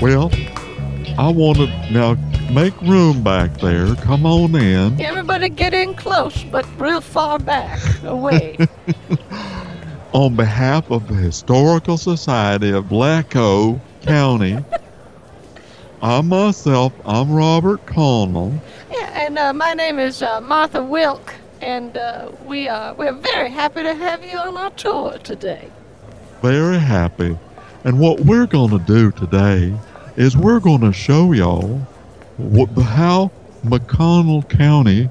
Well, 0.00 0.30
I 1.18 1.28
want 1.28 1.58
to 1.58 1.66
now 1.92 2.14
make 2.50 2.80
room 2.80 3.22
back 3.22 3.58
there. 3.58 3.94
Come 3.96 4.24
on 4.24 4.54
in. 4.54 4.98
Everybody 4.98 5.50
get 5.50 5.74
in 5.74 5.94
close, 5.94 6.42
but 6.42 6.66
real 6.80 7.02
far 7.02 7.38
back, 7.38 7.78
away. 8.04 8.56
On 10.12 10.34
behalf 10.34 10.90
of 10.90 11.06
the 11.06 11.14
Historical 11.14 11.98
Society 11.98 12.70
of 12.70 12.86
Blacko 12.86 13.78
County, 14.00 14.56
I 16.02 16.22
myself, 16.22 16.94
I'm 17.04 17.30
Robert 17.30 17.84
Connell. 17.84 18.58
yeah, 18.90 19.26
and 19.26 19.38
uh, 19.38 19.52
my 19.52 19.74
name 19.74 19.98
is 19.98 20.22
uh, 20.22 20.40
Martha 20.40 20.82
Wilk, 20.82 21.34
and 21.60 21.98
uh, 21.98 22.32
we 22.46 22.68
are 22.68 22.94
we're 22.94 23.12
very 23.12 23.50
happy 23.50 23.82
to 23.82 23.94
have 23.94 24.24
you 24.24 24.38
on 24.38 24.56
our 24.56 24.70
tour 24.70 25.18
today. 25.18 25.70
Very 26.40 26.78
happy. 26.78 27.36
And 27.84 28.00
what 28.00 28.20
we're 28.20 28.46
going 28.46 28.70
to 28.70 28.78
do 28.78 29.10
today 29.12 29.74
is 30.16 30.36
we're 30.36 30.60
going 30.60 30.80
to 30.80 30.92
show 30.92 31.32
y'all 31.32 31.78
what 32.36 32.70
how 32.70 33.30
McConnell 33.64 34.48
County 34.48 35.10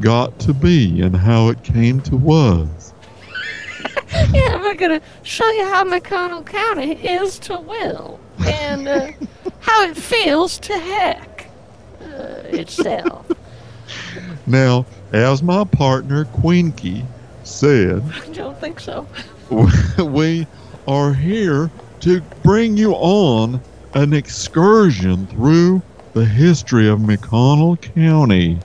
got 0.00 0.38
to 0.40 0.54
be 0.54 1.00
and 1.02 1.16
how 1.16 1.48
it 1.48 1.62
came 1.62 2.00
to 2.02 2.16
was. 2.16 2.94
Yeah, 4.32 4.56
we're 4.56 4.74
gonna 4.74 5.02
show 5.22 5.48
you 5.50 5.64
how 5.66 5.84
McConnell 5.84 6.44
County 6.44 6.92
is 6.92 7.38
to 7.40 7.60
Will, 7.60 8.18
and 8.46 8.88
uh, 8.88 9.10
how 9.60 9.84
it 9.84 9.96
feels 9.96 10.58
to 10.60 10.78
heck 10.78 11.50
uh, 12.02 12.40
itself. 12.46 13.26
Now, 14.46 14.86
as 15.12 15.42
my 15.42 15.64
partner 15.64 16.24
Quinky 16.24 17.04
said, 17.44 18.02
I 18.02 18.28
don't 18.32 18.58
think 18.58 18.80
so. 18.80 19.06
we 19.98 20.46
are 20.86 21.12
here 21.12 21.70
to 22.00 22.20
bring 22.42 22.76
you 22.78 22.92
on 22.94 23.60
an 23.98 24.12
excursion 24.12 25.26
through 25.26 25.82
the 26.12 26.24
history 26.24 26.88
of 26.88 27.00
McConnell 27.00 27.80
County. 27.94 28.56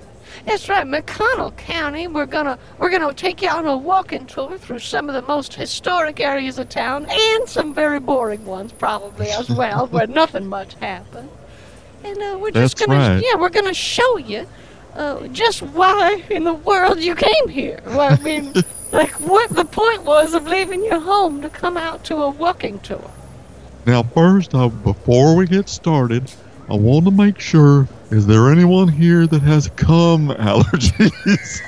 That's 0.45 0.69
right, 0.69 0.85
McConnell 0.85 1.57
County. 1.57 2.07
We're 2.07 2.27
gonna 2.27 2.59
we're 2.77 2.91
gonna 2.91 3.11
take 3.15 3.41
you 3.41 3.49
on 3.49 3.65
a 3.65 3.75
walking 3.75 4.27
tour 4.27 4.59
through 4.59 4.79
some 4.79 5.09
of 5.09 5.15
the 5.15 5.23
most 5.23 5.55
historic 5.55 6.19
areas 6.19 6.59
of 6.59 6.69
town 6.69 7.07
and 7.09 7.49
some 7.49 7.73
very 7.73 7.99
boring 7.99 8.45
ones 8.45 8.73
probably 8.73 9.31
as 9.31 9.49
well, 9.61 9.87
where 9.87 10.05
nothing 10.05 10.45
much 10.45 10.75
happened. 10.75 11.29
And 12.03 12.21
uh, 12.21 12.37
we're 12.39 12.51
just 12.51 12.77
That's 12.77 12.87
gonna 12.87 12.99
right. 12.99 13.23
yeah, 13.25 13.35
we're 13.39 13.49
gonna 13.49 13.73
show 13.73 14.17
you 14.17 14.45
uh, 14.93 15.27
just 15.29 15.63
why 15.63 16.23
in 16.29 16.43
the 16.43 16.53
world 16.53 16.99
you 16.99 17.15
came 17.15 17.49
here. 17.49 17.81
Well, 17.87 18.13
I 18.13 18.21
mean, 18.21 18.53
like 18.91 19.13
what 19.19 19.49
the 19.49 19.65
point 19.65 20.03
was 20.03 20.35
of 20.35 20.45
leaving 20.45 20.83
your 20.83 20.99
home 20.99 21.41
to 21.41 21.49
come 21.49 21.75
out 21.75 22.03
to 22.05 22.17
a 22.17 22.29
walking 22.29 22.77
tour. 22.81 23.09
Now, 23.85 24.03
first, 24.03 24.55
uh, 24.55 24.69
before 24.69 25.35
we 25.35 25.45
get 25.45 25.67
started, 25.67 26.31
I 26.69 26.75
want 26.75 27.05
to 27.05 27.11
make 27.11 27.39
sure 27.39 27.87
is 28.11 28.25
there 28.25 28.49
anyone 28.49 28.87
here 28.87 29.27
that 29.27 29.41
has 29.41 29.67
cum 29.75 30.27
allergies? 30.39 31.61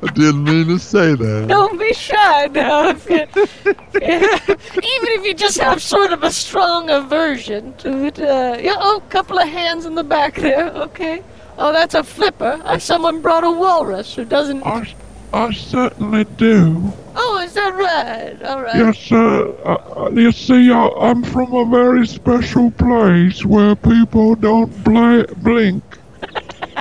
I 0.00 0.06
didn't 0.12 0.44
mean 0.44 0.66
to 0.68 0.78
say 0.78 1.14
that. 1.14 1.46
Don't 1.48 1.78
be 1.78 1.92
shy 1.92 2.46
now. 2.46 2.90
If 2.90 3.08
you, 3.08 3.16
even 3.16 3.34
if 3.94 5.24
you 5.24 5.34
just 5.34 5.58
have 5.58 5.82
sort 5.82 6.12
of 6.12 6.22
a 6.22 6.30
strong 6.30 6.88
aversion 6.90 7.74
to 7.78 8.04
it. 8.04 8.20
Uh, 8.20 8.58
yeah, 8.60 8.76
oh, 8.78 9.02
couple 9.08 9.38
of 9.38 9.48
hands 9.48 9.86
in 9.86 9.94
the 9.94 10.04
back 10.04 10.34
there. 10.34 10.68
Okay. 10.70 11.22
Oh, 11.56 11.72
that's 11.72 11.94
a 11.94 12.04
flipper. 12.04 12.60
Uh, 12.64 12.78
someone 12.78 13.20
brought 13.20 13.42
a 13.42 13.50
walrus 13.50 14.14
who 14.14 14.24
doesn't. 14.24 14.62
I 15.32 15.52
certainly 15.52 16.24
do. 16.24 16.92
Oh, 17.14 17.40
is 17.44 17.52
that 17.54 17.74
right? 17.74 18.42
All 18.44 18.62
right. 18.62 18.76
Yes, 18.76 18.98
sir. 18.98 19.54
Uh, 19.64 19.74
uh, 20.06 20.10
you 20.14 20.32
see, 20.32 20.70
I, 20.72 20.88
I'm 20.88 21.22
from 21.22 21.52
a 21.54 21.64
very 21.66 22.06
special 22.06 22.70
place 22.70 23.44
where 23.44 23.74
people 23.76 24.34
don't 24.36 24.72
bla- 24.84 25.26
blink. 25.38 25.82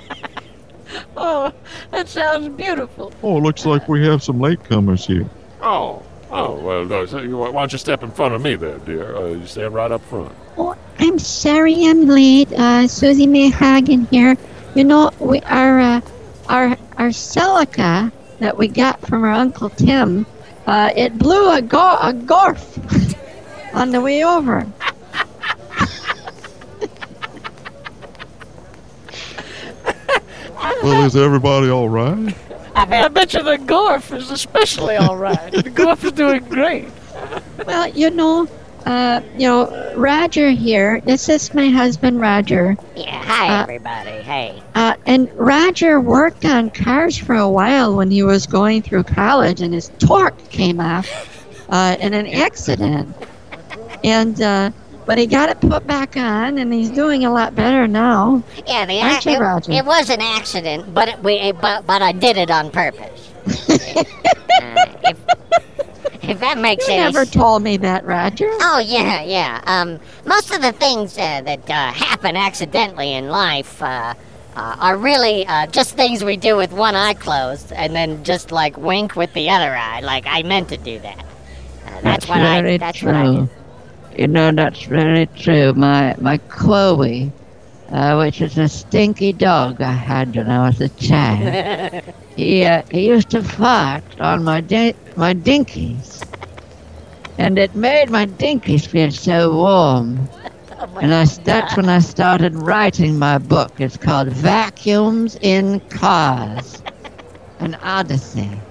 Oh, 1.20 1.52
that 1.92 2.08
sounds 2.08 2.48
beautiful. 2.50 3.12
Oh, 3.24 3.38
it 3.38 3.42
looks 3.42 3.66
like 3.66 3.88
we 3.90 4.06
have 4.06 4.22
some 4.24 4.38
latecomers 4.38 5.06
here. 5.06 5.28
Oh, 5.62 6.02
oh, 6.32 6.54
well, 6.60 6.86
no, 6.86 7.06
so 7.08 7.20
you- 7.20 7.38
why 7.38 7.52
don't 7.52 7.72
you 7.72 7.78
step 7.80 8.04
in 8.04 8.12
front 8.12 8.34
of 8.36 8.42
me 8.42 8.56
there, 8.56 8.78
dear? 8.80 9.16
Uh, 9.16 9.26
you 9.30 9.46
stand 9.48 9.74
right 9.74 9.92
up 9.92 10.02
front. 10.04 10.32
Oh, 10.58 10.76
I'm 11.00 11.18
sorry 11.20 11.86
I'm 11.86 12.08
late. 12.08 12.52
Uh, 12.54 12.88
Susie 12.88 13.28
May 13.28 13.50
Hagen 13.50 14.06
here. 14.12 14.38
You 14.76 14.84
know, 14.84 15.12
we 15.20 15.42
our 15.42 15.80
uh, 15.80 16.02
our 16.50 16.78
our 16.98 17.10
Celica 17.10 18.12
that 18.40 18.58
we 18.58 18.68
got 18.68 19.00
from 19.02 19.24
our 19.24 19.32
uncle 19.32 19.70
Tim, 19.70 20.26
uh, 20.66 20.92
it 20.96 21.18
blew 21.18 21.52
a, 21.52 21.62
go- 21.62 21.98
a 22.02 22.14
gorf 22.14 23.16
on 23.74 23.92
the 23.92 24.02
way 24.02 24.24
over. 24.24 24.66
Well, 30.84 31.06
is 31.06 31.16
everybody 31.16 31.70
all 31.70 31.90
right? 31.90 32.36
I 32.76 33.08
bet 33.08 33.34
you 33.34 33.42
the 33.44 33.58
Gorf 33.58 34.16
is 34.16 34.30
especially 34.32 34.96
all 34.96 35.18
right. 35.18 35.52
the 35.52 35.64
Gorf 35.64 36.04
is 36.04 36.12
doing 36.12 36.44
great. 36.46 36.88
Well, 37.66 37.88
you 37.90 38.10
know, 38.12 38.48
uh, 38.88 39.22
you 39.38 39.48
know, 39.48 39.94
Roger 39.96 40.50
here. 40.50 41.02
This 41.02 41.30
is 41.30 41.54
my 41.54 41.70
husband, 41.70 42.20
Roger. 42.22 42.78
Yeah, 42.96 43.22
hi 43.24 43.60
Uh, 43.60 43.62
everybody. 43.64 44.10
Hey. 44.24 44.64
Uh, 44.76 44.96
and 45.06 45.30
Roger 45.36 46.00
worked 46.00 46.46
on 46.46 46.70
cars 46.70 47.18
for 47.18 47.36
a 47.36 47.50
while 47.50 47.96
when 47.96 48.10
he 48.10 48.24
was 48.24 48.48
going 48.48 48.82
through 48.82 49.04
college, 49.04 49.62
and 49.62 49.74
his 49.74 49.92
torque 50.00 50.38
came 50.50 50.80
off 50.80 51.08
uh, 51.70 51.98
in 52.00 52.14
an 52.14 52.28
accident. 52.28 53.14
And 54.04 54.42
uh, 54.42 54.72
but 55.06 55.18
he 55.18 55.26
got 55.26 55.50
it 55.50 55.60
put 55.62 55.86
back 55.88 56.16
on, 56.18 56.58
and 56.58 56.72
he's 56.74 56.90
doing 56.90 57.26
a 57.26 57.32
lot 57.32 57.56
better 57.56 57.88
now. 57.88 58.42
Yeah, 58.66 58.86
the 58.86 59.02
Aren't 59.02 59.26
you, 59.26 59.32
it, 59.34 59.40
Roger? 59.40 59.72
it 59.74 59.86
was 59.86 60.10
an 60.10 60.22
accident, 60.22 60.94
but 60.94 61.10
it, 61.10 61.24
we 61.24 61.52
but 61.52 61.86
but 61.86 62.02
I 62.02 62.12
did 62.14 62.38
it 62.38 62.52
on 62.52 62.72
purpose. 62.72 63.32
uh, 63.70 64.86
if, 65.04 65.18
if 66.28 66.40
that 66.40 66.58
makes 66.58 66.88
You 66.88 66.96
any 66.96 67.04
never 67.04 67.26
told 67.26 67.64
me 67.64 67.78
that, 67.78 68.06
Roger. 68.06 68.50
Oh 68.62 68.80
yeah, 68.80 69.22
yeah. 69.24 69.62
Um, 69.66 70.00
most 70.26 70.54
of 70.54 70.62
the 70.62 70.72
things 70.72 71.18
uh, 71.18 71.42
that 71.42 71.70
uh, 71.70 71.92
happen 71.92 72.36
accidentally 72.36 73.14
in 73.14 73.30
life 73.30 73.82
uh, 73.82 74.14
uh, 74.58 74.76
are 74.80 74.98
really 74.98 75.46
uh, 75.46 75.68
just 75.68 75.96
things 75.96 76.24
we 76.24 76.36
do 76.36 76.56
with 76.58 76.72
one 76.74 76.96
eye 76.96 77.14
closed, 77.14 77.72
and 77.72 77.96
then 77.96 78.24
just 78.24 78.52
like 78.52 78.76
wink 78.76 79.16
with 79.16 79.32
the 79.34 79.50
other 79.50 79.76
eye, 79.76 80.00
like 80.02 80.26
I 80.28 80.42
meant 80.44 80.70
to 80.70 80.78
do 80.78 81.00
that. 81.00 81.26
Uh, 81.86 82.02
that's, 82.02 82.28
what 82.28 82.40
I. 82.40 82.78
That's 82.78 83.04
what 83.04 83.16
I. 83.16 83.48
You 84.18 84.28
know, 84.28 84.52
that's 84.52 84.84
very 84.84 85.28
true. 85.28 85.74
My 85.74 86.16
my 86.20 86.38
Chloe, 86.50 87.32
uh, 87.92 88.18
which 88.18 88.42
is 88.42 88.58
a 88.58 88.68
stinky 88.68 89.32
dog 89.32 89.80
I 89.80 89.92
had 89.92 90.36
when 90.36 90.50
I 90.50 90.68
was 90.68 90.82
a 90.82 90.90
child, 90.90 92.04
he 92.38 92.66
uh, 92.66 92.84
he 92.92 93.08
used 93.10 93.32
to 93.32 93.44
fart 93.44 94.06
on 94.22 94.44
my 94.46 94.62
di- 94.62 94.96
my 95.18 95.34
dinkies, 95.34 96.24
and 97.38 97.60
it 97.60 97.76
made 97.76 98.10
my 98.12 98.28
dinkies 98.28 98.88
feel 98.88 99.12
so 99.12 99.54
warm. 99.54 100.30
Oh 100.80 100.88
And 101.02 101.14
I, 101.14 101.26
that's 101.26 101.76
when 101.78 101.90
I 101.90 102.00
started 102.00 102.56
writing 102.56 103.20
my 103.20 103.40
book. 103.40 103.80
It's 103.80 103.98
called 103.98 104.30
Vacuums 104.30 105.38
in 105.42 105.82
Cars, 105.90 106.84
an 107.60 107.76
Odyssey. 107.76 108.62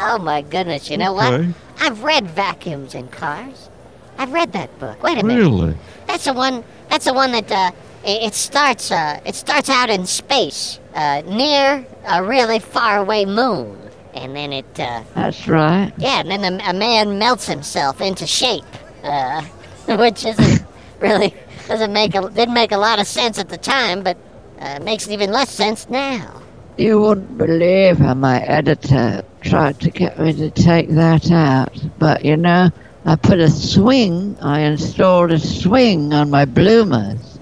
Oh 0.00 0.18
my 0.18 0.42
goodness! 0.42 0.90
You 0.90 0.98
know 0.98 1.12
what? 1.12 1.40
I've 1.80 2.02
read 2.04 2.26
vacuums 2.28 2.94
in 2.94 3.08
cars. 3.08 3.70
I've 4.18 4.32
read 4.32 4.52
that 4.52 4.78
book. 4.78 5.02
Wait 5.02 5.18
a 5.18 5.24
minute. 5.24 5.52
Really? 5.52 5.76
That's 6.06 6.24
the 6.24 6.34
one. 6.34 6.64
That's 6.90 7.06
the 7.06 7.14
one 7.14 7.32
that 7.32 7.50
uh, 7.52 7.72
it, 8.06 8.22
it 8.22 8.34
starts. 8.34 8.90
Uh, 8.90 9.20
it 9.24 9.34
starts 9.34 9.68
out 9.68 9.90
in 9.90 10.06
space, 10.06 10.78
uh, 10.94 11.22
near 11.26 11.84
a 12.06 12.22
really 12.24 12.58
far 12.60 12.98
away 12.98 13.24
moon, 13.24 13.76
and 14.14 14.34
then 14.34 14.52
it. 14.52 14.80
Uh, 14.80 15.02
That's 15.14 15.46
right. 15.48 15.92
yeah, 15.98 16.20
and 16.20 16.30
then 16.30 16.60
a, 16.60 16.70
a 16.70 16.72
man 16.72 17.18
melts 17.18 17.46
himself 17.46 18.00
into 18.00 18.26
shape, 18.26 18.64
uh, 19.02 19.42
which 19.86 20.24
isn't 20.24 20.64
really 21.00 21.34
doesn't 21.68 21.92
make 21.92 22.14
a 22.14 22.28
didn't 22.30 22.54
make 22.54 22.72
a 22.72 22.78
lot 22.78 23.00
of 23.00 23.06
sense 23.06 23.38
at 23.38 23.48
the 23.48 23.58
time, 23.58 24.02
but 24.02 24.16
uh, 24.60 24.78
makes 24.80 25.08
even 25.08 25.32
less 25.32 25.50
sense 25.50 25.90
now. 25.90 26.42
You 26.78 27.00
wouldn't 27.00 27.38
believe 27.38 27.98
how 27.98 28.14
my 28.14 28.40
editor 28.42 29.24
tried 29.40 29.80
to 29.80 29.90
get 29.90 30.18
me 30.18 30.32
to 30.34 30.50
take 30.50 30.90
that 30.90 31.30
out. 31.30 31.72
But 31.98 32.24
you 32.24 32.36
know, 32.36 32.70
I 33.06 33.16
put 33.16 33.38
a 33.38 33.48
swing, 33.48 34.36
I 34.42 34.60
installed 34.60 35.32
a 35.32 35.38
swing 35.38 36.12
on 36.12 36.30
my 36.30 36.44
bloomers. 36.44 37.35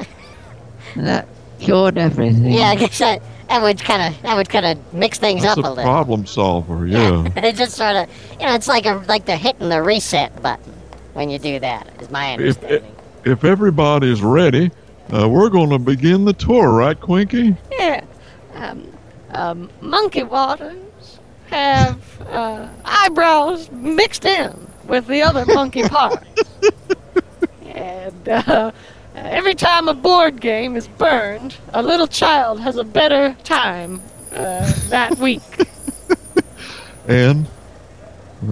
And 0.94 1.06
that 1.06 1.26
cured 1.60 1.98
everything. 1.98 2.52
Yeah, 2.52 2.68
I 2.70 2.76
guess 2.76 2.98
that 2.98 3.22
that 3.48 3.62
would 3.62 3.78
kind 3.80 4.14
of 4.14 4.22
that 4.22 4.36
would 4.36 4.48
kind 4.48 4.66
of 4.66 4.94
mix 4.94 5.18
things 5.18 5.42
That's 5.42 5.58
up 5.58 5.64
a 5.64 5.68
a 5.68 5.70
little. 5.70 5.84
problem 5.84 6.26
solver, 6.26 6.86
yeah. 6.86 7.26
it 7.36 7.56
just 7.56 7.76
sort 7.76 7.96
of, 7.96 8.08
you 8.40 8.46
know, 8.46 8.54
it's 8.54 8.68
like 8.68 8.86
a 8.86 9.02
like 9.08 9.24
they're 9.26 9.36
hitting 9.36 9.68
the 9.68 9.82
reset 9.82 10.40
button 10.42 10.72
when 11.14 11.30
you 11.30 11.38
do 11.38 11.58
that. 11.60 11.88
Is 12.00 12.10
my 12.10 12.32
If, 12.34 12.38
understanding. 12.40 12.96
if 13.24 13.44
everybody's 13.44 14.22
ready, 14.22 14.70
uh, 15.12 15.28
we're 15.28 15.48
going 15.50 15.70
to 15.70 15.78
begin 15.78 16.24
the 16.24 16.32
tour, 16.32 16.70
right, 16.72 16.98
Quinky? 17.00 17.56
Yeah. 17.72 18.04
Um, 18.54 18.86
um, 19.30 19.70
monkey 19.80 20.22
waters 20.22 21.18
have 21.50 22.00
uh, 22.28 22.68
eyebrows 22.84 23.70
mixed 23.72 24.24
in. 24.24 24.66
with 24.86 25.06
the 25.06 25.22
other 25.22 25.44
monkey 25.46 25.82
parts. 25.88 26.24
and 27.74 28.28
uh, 28.28 28.70
every 29.14 29.54
time 29.54 29.88
a 29.88 29.94
board 29.94 30.40
game 30.40 30.76
is 30.76 30.88
burned, 30.88 31.56
a 31.72 31.82
little 31.82 32.06
child 32.06 32.60
has 32.60 32.76
a 32.76 32.84
better 32.84 33.36
time 33.44 34.02
uh, 34.32 34.72
that 34.88 35.18
week. 35.18 35.42
And 37.06 37.46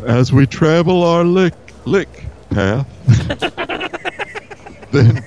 as 0.05 0.33
we 0.33 0.47
travel 0.47 1.03
our 1.03 1.25
lick 1.25 1.55
lick 1.85 2.25
path, 2.51 2.87
then 4.93 5.25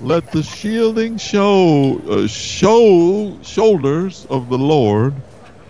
let 0.00 0.30
the 0.32 0.42
shielding 0.42 1.16
show 1.16 1.98
uh, 2.08 2.26
show 2.26 3.36
shoulders 3.42 4.26
of 4.30 4.48
the 4.48 4.58
Lord 4.58 5.14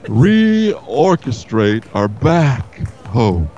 reorchestrate 0.04 1.84
our 1.94 2.08
back 2.08 2.78
home. 3.06 3.48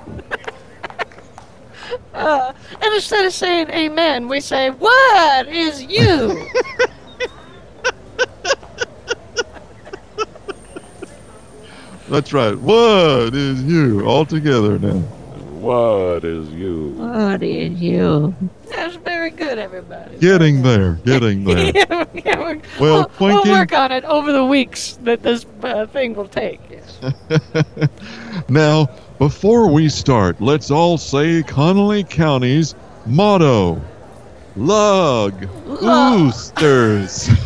Uh, 2.13 2.53
and 2.81 2.93
instead 2.95 3.25
of 3.25 3.33
saying 3.33 3.69
amen, 3.69 4.27
we 4.27 4.39
say, 4.41 4.69
What 4.71 5.47
is 5.47 5.83
you? 5.83 6.47
That's 12.09 12.33
right. 12.33 12.55
What 12.57 13.35
is 13.35 13.61
you 13.63 14.05
all 14.05 14.25
together 14.25 14.79
now? 14.79 14.97
What 15.59 16.23
is 16.23 16.49
you? 16.49 16.93
What 16.97 17.43
is 17.43 17.79
you? 17.79 18.33
That's 18.69 18.95
very 18.95 19.29
good, 19.29 19.59
everybody. 19.59 20.17
Getting 20.17 20.61
there, 20.63 20.93
getting 21.05 21.43
there. 21.43 21.71
yeah, 21.75 22.05
yeah, 22.13 22.39
we're- 22.39 22.61
Well, 22.79 23.11
we'll, 23.19 23.43
we'll 23.43 23.51
work 23.53 23.73
on 23.73 23.91
it 23.91 24.03
over 24.05 24.31
the 24.31 24.45
weeks 24.45 24.97
that 25.03 25.21
this 25.21 25.45
uh, 25.61 25.85
thing 25.87 26.15
will 26.15 26.27
take. 26.29 26.61
yes. 26.69 26.99
Now, 28.49 28.89
before 29.19 29.69
we 29.69 29.89
start, 29.89 30.41
let's 30.41 30.71
all 30.71 30.97
say 30.97 31.43
Connolly 31.43 32.03
County's 32.03 32.73
motto 33.05 33.79
Lug. 34.55 35.47
Oosters. 35.67 37.29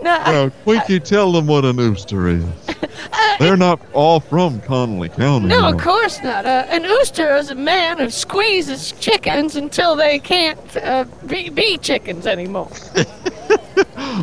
Now, 0.00 0.22
I- 0.22 0.32
now, 0.32 0.48
Quinky, 0.62 1.00
tell 1.00 1.32
them 1.32 1.46
what 1.46 1.64
an 1.64 1.76
ooster 1.76 2.28
is. 2.28 2.76
They're 3.40 3.56
not 3.56 3.80
all 3.92 4.20
from 4.20 4.60
Connolly 4.60 5.08
County. 5.08 5.48
no, 5.48 5.68
of 5.68 5.78
course 5.78 6.22
not. 6.22 6.46
Uh, 6.46 6.66
an 6.68 6.84
ooster 6.84 7.36
is 7.36 7.50
a 7.50 7.54
man 7.54 7.98
who 7.98 8.08
squeezes 8.08 8.92
chickens 8.92 9.56
until 9.56 9.96
they 9.96 10.18
can't 10.18 10.76
uh, 10.76 11.04
be, 11.26 11.48
be 11.50 11.78
chickens 11.78 12.26
anymore. 12.26 12.70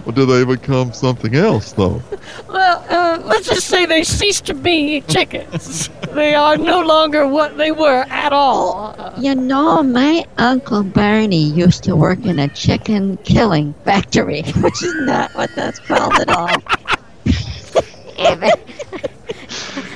Or 0.05 0.11
do 0.11 0.25
they 0.25 0.43
become 0.43 0.93
something 0.93 1.35
else, 1.35 1.71
though? 1.73 2.01
Well, 2.49 2.85
uh, 2.89 3.21
let's 3.25 3.47
just 3.47 3.67
say 3.67 3.85
they 3.85 4.03
cease 4.03 4.41
to 4.41 4.53
be 4.53 5.01
chickens. 5.01 5.89
they 6.13 6.33
are 6.33 6.57
no 6.57 6.81
longer 6.81 7.27
what 7.27 7.57
they 7.57 7.71
were 7.71 8.05
at 8.09 8.33
all. 8.33 8.95
You 9.17 9.35
know, 9.35 9.83
my 9.83 10.25
Uncle 10.37 10.83
Barney 10.83 11.43
used 11.43 11.83
to 11.83 11.95
work 11.95 12.25
in 12.25 12.39
a 12.39 12.47
chicken 12.47 13.17
killing 13.17 13.73
factory, 13.83 14.41
which 14.61 14.81
is 14.83 14.95
not 15.01 15.33
what 15.35 15.49
that's 15.55 15.79
called 15.79 16.13
at 16.15 16.29
all. 16.29 16.47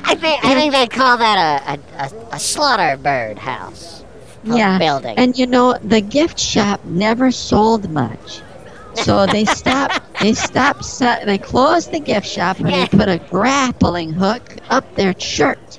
I 0.04 0.14
think 0.14 0.44
I 0.44 0.54
think 0.54 0.72
they 0.72 0.86
call 0.86 1.16
that 1.18 1.38
a 1.38 1.72
a, 1.72 2.04
a, 2.04 2.34
a 2.36 2.38
slaughter 2.38 2.96
bird 2.96 3.38
house. 3.38 4.04
Yeah. 4.44 4.78
Building. 4.78 5.18
And 5.18 5.38
you 5.38 5.46
know, 5.46 5.76
the 5.78 6.00
gift 6.00 6.38
shop 6.38 6.84
never 6.84 7.30
sold 7.30 7.90
much. 7.90 8.40
So 8.94 9.26
they 9.26 9.44
stopped, 9.44 10.00
they 10.20 10.34
stopped, 10.34 10.84
se- 10.84 11.24
they 11.24 11.38
closed 11.38 11.92
the 11.92 12.00
gift 12.00 12.26
shop 12.26 12.58
and 12.58 12.68
they 12.68 12.86
put 12.86 13.08
a 13.08 13.18
grappling 13.30 14.12
hook 14.12 14.56
up 14.68 14.94
their 14.94 15.18
shirt. 15.18 15.78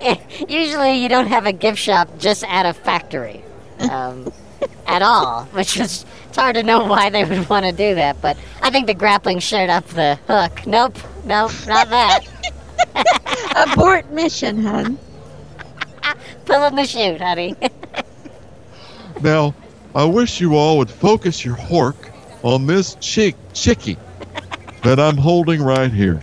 Usually, 0.48 0.98
you 0.98 1.08
don't 1.08 1.28
have 1.28 1.46
a 1.46 1.52
gift 1.52 1.78
shop 1.78 2.08
just 2.18 2.44
at 2.44 2.66
a 2.66 2.74
factory, 2.74 3.42
um, 3.90 4.32
at 4.86 5.02
all. 5.02 5.44
Which 5.46 5.78
is 5.78 6.04
it's 6.28 6.36
hard 6.36 6.56
to 6.56 6.62
know 6.62 6.84
why 6.84 7.10
they 7.10 7.24
would 7.24 7.48
want 7.48 7.64
to 7.64 7.72
do 7.72 7.94
that. 7.94 8.20
But 8.20 8.36
I 8.62 8.70
think 8.70 8.86
the 8.86 8.94
grappling 8.94 9.38
shirt 9.38 9.70
up 9.70 9.86
the 9.88 10.18
hook. 10.26 10.66
Nope, 10.66 10.98
nope, 11.24 11.52
not 11.66 11.88
that. 11.88 12.20
Abort 13.72 14.10
mission, 14.10 14.62
hon. 14.62 14.98
Pull 16.44 16.64
in 16.64 16.76
the 16.76 16.86
chute, 16.86 17.20
honey. 17.20 17.56
Now, 19.20 19.54
I 19.94 20.04
wish 20.04 20.40
you 20.40 20.54
all 20.54 20.78
would 20.78 20.90
focus 20.90 21.44
your 21.44 21.56
hork 21.56 22.12
on 22.42 22.66
this 22.66 22.96
chick 23.00 23.34
chickie 23.52 23.96
that 24.82 25.00
I'm 25.00 25.16
holding 25.16 25.62
right 25.62 25.90
here. 25.90 26.20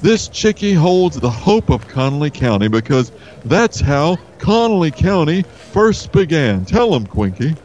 This 0.00 0.28
chickie 0.28 0.72
holds 0.72 1.18
the 1.18 1.30
hope 1.30 1.70
of 1.70 1.88
Connolly 1.88 2.30
County 2.30 2.68
because 2.68 3.10
that's 3.44 3.80
how 3.80 4.16
Connolly 4.38 4.92
County 4.92 5.42
first 5.42 6.12
began. 6.12 6.64
Tell 6.64 6.90
them, 6.90 7.06
Quinky. 7.06 7.56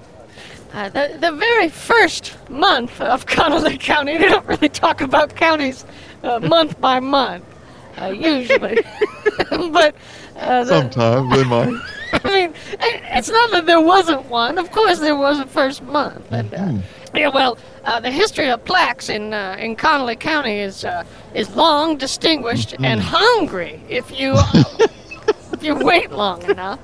Uh, 0.73 0.89
the, 0.89 1.17
the 1.19 1.31
very 1.31 1.69
first 1.69 2.35
month 2.49 2.99
of 2.99 3.27
Connolly 3.27 3.77
County, 3.79 4.17
they 4.17 4.27
don't 4.27 4.47
really 4.47 4.69
talk 4.69 5.01
about 5.01 5.35
counties 5.35 5.85
uh, 6.23 6.39
month 6.43 6.81
by 6.81 6.99
month, 6.99 7.45
uh, 8.01 8.07
usually. 8.07 8.79
but 9.71 9.95
uh, 10.37 10.63
the, 10.63 10.65
Sometimes 10.65 11.35
they 11.35 11.43
might. 11.43 11.79
I 12.23 12.31
mean, 12.31 12.53
it's 12.79 13.29
not 13.29 13.51
that 13.51 13.65
there 13.65 13.81
wasn't 13.81 14.25
one. 14.25 14.57
Of 14.57 14.71
course, 14.71 14.99
there 14.99 15.15
was 15.15 15.39
a 15.39 15.47
first 15.47 15.81
month. 15.81 16.31
And, 16.31 16.53
uh, 16.53 16.73
yeah, 17.15 17.29
well, 17.29 17.57
uh, 17.85 17.99
the 17.99 18.11
history 18.11 18.49
of 18.49 18.63
plaques 18.65 19.09
in 19.09 19.33
uh, 19.33 19.55
in 19.59 19.75
Connolly 19.75 20.15
County 20.15 20.59
is 20.59 20.85
uh, 20.85 21.03
is 21.33 21.55
long, 21.55 21.97
distinguished, 21.97 22.75
and 22.83 23.01
hungry. 23.01 23.81
If 23.89 24.11
you 24.17 24.33
if 25.53 25.63
you 25.63 25.75
wait 25.75 26.11
long 26.11 26.43
enough, 26.43 26.79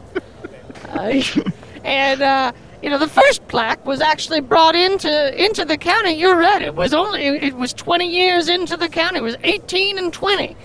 uh, 0.89 1.21
and 1.83 2.21
uh, 2.21 2.51
you 2.81 2.89
know 2.89 2.97
the 2.97 3.07
first 3.07 3.47
plaque 3.47 3.85
was 3.85 4.01
actually 4.01 4.41
brought 4.41 4.75
into 4.75 5.43
into 5.43 5.63
the 5.63 5.77
county. 5.77 6.13
You're 6.13 6.37
right. 6.37 6.61
It 6.61 6.75
was 6.75 6.93
only 6.93 7.25
it 7.25 7.55
was 7.55 7.73
20 7.73 8.07
years 8.07 8.49
into 8.49 8.77
the 8.77 8.89
county. 8.89 9.19
It 9.19 9.23
was 9.23 9.37
18 9.43 9.97
and 9.97 10.11
20. 10.11 10.57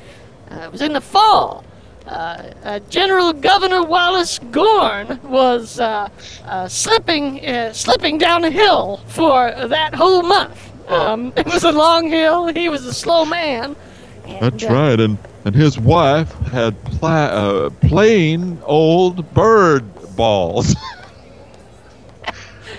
Uh, 0.51 0.57
it 0.57 0.73
was 0.73 0.81
in 0.81 0.93
the 0.95 1.01
fall. 1.01 1.65
Uh, 2.07 2.51
uh, 2.65 2.79
General 2.91 3.33
Governor 3.33 3.83
Wallace 3.83 4.39
Gorn 4.51 5.19
was 5.23 5.81
uh, 5.81 6.09
uh, 6.45 6.69
slipping 6.69 7.45
uh, 7.47 7.73
slipping 7.73 8.19
down 8.19 8.45
a 8.45 8.51
hill 8.51 9.01
for 9.07 9.51
that 9.51 9.95
whole 9.95 10.23
month. 10.23 10.71
Um, 10.91 11.33
it 11.37 11.47
was 11.47 11.65
a 11.65 11.73
long 11.73 12.09
hill. 12.09 12.49
He 12.49 12.69
was 12.69 12.85
a 12.85 12.93
slow 12.93 13.25
man. 13.25 13.75
and, 14.27 14.41
That's 14.43 14.65
right. 14.65 15.01
And 15.01 15.17
and 15.47 15.55
his 15.55 15.79
wife 15.79 16.31
had 16.49 16.83
pla- 16.85 17.27
uh, 17.27 17.71
plain 17.71 18.59
old 18.65 19.33
bird 19.35 19.85
balls. 20.17 20.75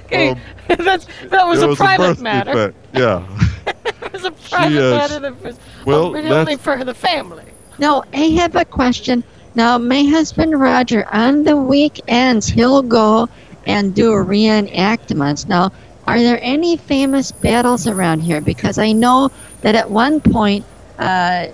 Okay, 0.05 0.29
Um, 0.29 0.39
that's 0.67 1.08
that 1.29 1.48
was 1.48 1.63
a 1.63 1.67
was 1.70 1.77
private 1.77 1.98
birth 1.98 2.22
matter. 2.22 2.75
Yeah. 2.94 3.25
It 3.65 4.13
was 4.13 4.24
a 4.24 4.32
private 4.32 4.94
uh, 4.94 4.98
matter 4.98 5.20
that 5.20 5.44
was 5.44 5.60
well, 5.84 6.15
only 6.15 6.58
for 6.58 6.84
the 6.84 6.94
family. 6.94 7.44
Now, 7.77 8.03
I 8.13 8.29
have 8.39 8.55
a 8.55 8.65
question. 8.65 9.24
Now, 9.55 9.77
my 9.77 10.03
husband 10.03 10.60
Roger, 10.60 11.08
on 11.12 11.44
the 11.44 11.55
weekends, 11.55 12.48
he'll 12.48 12.82
go 12.82 13.29
and 13.65 13.96
do 13.96 14.12
reenactments. 14.12 15.48
Now, 15.48 15.72
are 16.08 16.20
there 16.20 16.39
any 16.41 16.77
famous 16.77 17.32
battles 17.32 17.88
around 17.88 18.22
here? 18.22 18.41
Because 18.41 18.77
I 18.77 18.91
know 18.91 19.32
that 19.62 19.75
at 19.75 19.89
one 19.89 20.22
point, 20.22 20.65
uh, 21.00 21.48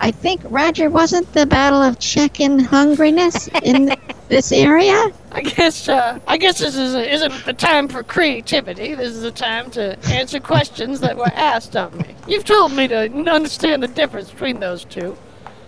I 0.00 0.10
think 0.10 0.40
Roger 0.44 0.90
wasn't 0.90 1.32
the 1.32 1.46
Battle 1.46 1.80
of 1.80 1.98
Chicken 2.00 2.58
Hungriness 2.58 3.48
in 3.62 3.94
this 4.28 4.50
area. 4.50 5.12
I 5.30 5.42
guess 5.42 5.88
uh, 5.88 6.18
I 6.26 6.38
guess 6.38 6.58
this 6.58 6.76
is 6.76 6.94
isn't 6.94 7.44
the 7.44 7.52
time 7.52 7.86
for 7.86 8.02
creativity. 8.02 8.94
This 8.94 9.10
is 9.14 9.22
the 9.22 9.30
time 9.30 9.70
to 9.72 9.98
answer 10.08 10.40
questions 10.40 11.00
that 11.00 11.16
were 11.16 11.30
asked 11.34 11.76
of 11.76 11.94
me. 11.94 12.16
You've 12.26 12.44
told 12.44 12.72
me 12.72 12.88
to 12.88 13.12
understand 13.30 13.82
the 13.82 13.88
difference 13.88 14.30
between 14.30 14.58
those 14.58 14.84
two. 14.84 15.16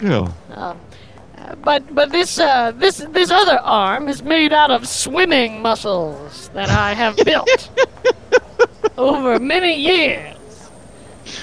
Yeah. 0.04 0.30
Uh, 0.50 0.74
but 1.62 1.94
but 1.94 2.10
this 2.12 2.38
uh, 2.38 2.72
this 2.72 2.98
this 3.10 3.30
other 3.30 3.58
arm 3.60 4.08
is 4.08 4.22
made 4.22 4.52
out 4.52 4.70
of 4.70 4.86
swimming 4.86 5.62
muscles 5.62 6.50
that 6.52 6.68
I 6.68 6.92
have 6.92 7.16
built 7.16 7.70
over 8.98 9.38
many 9.38 9.74
years. 9.74 10.36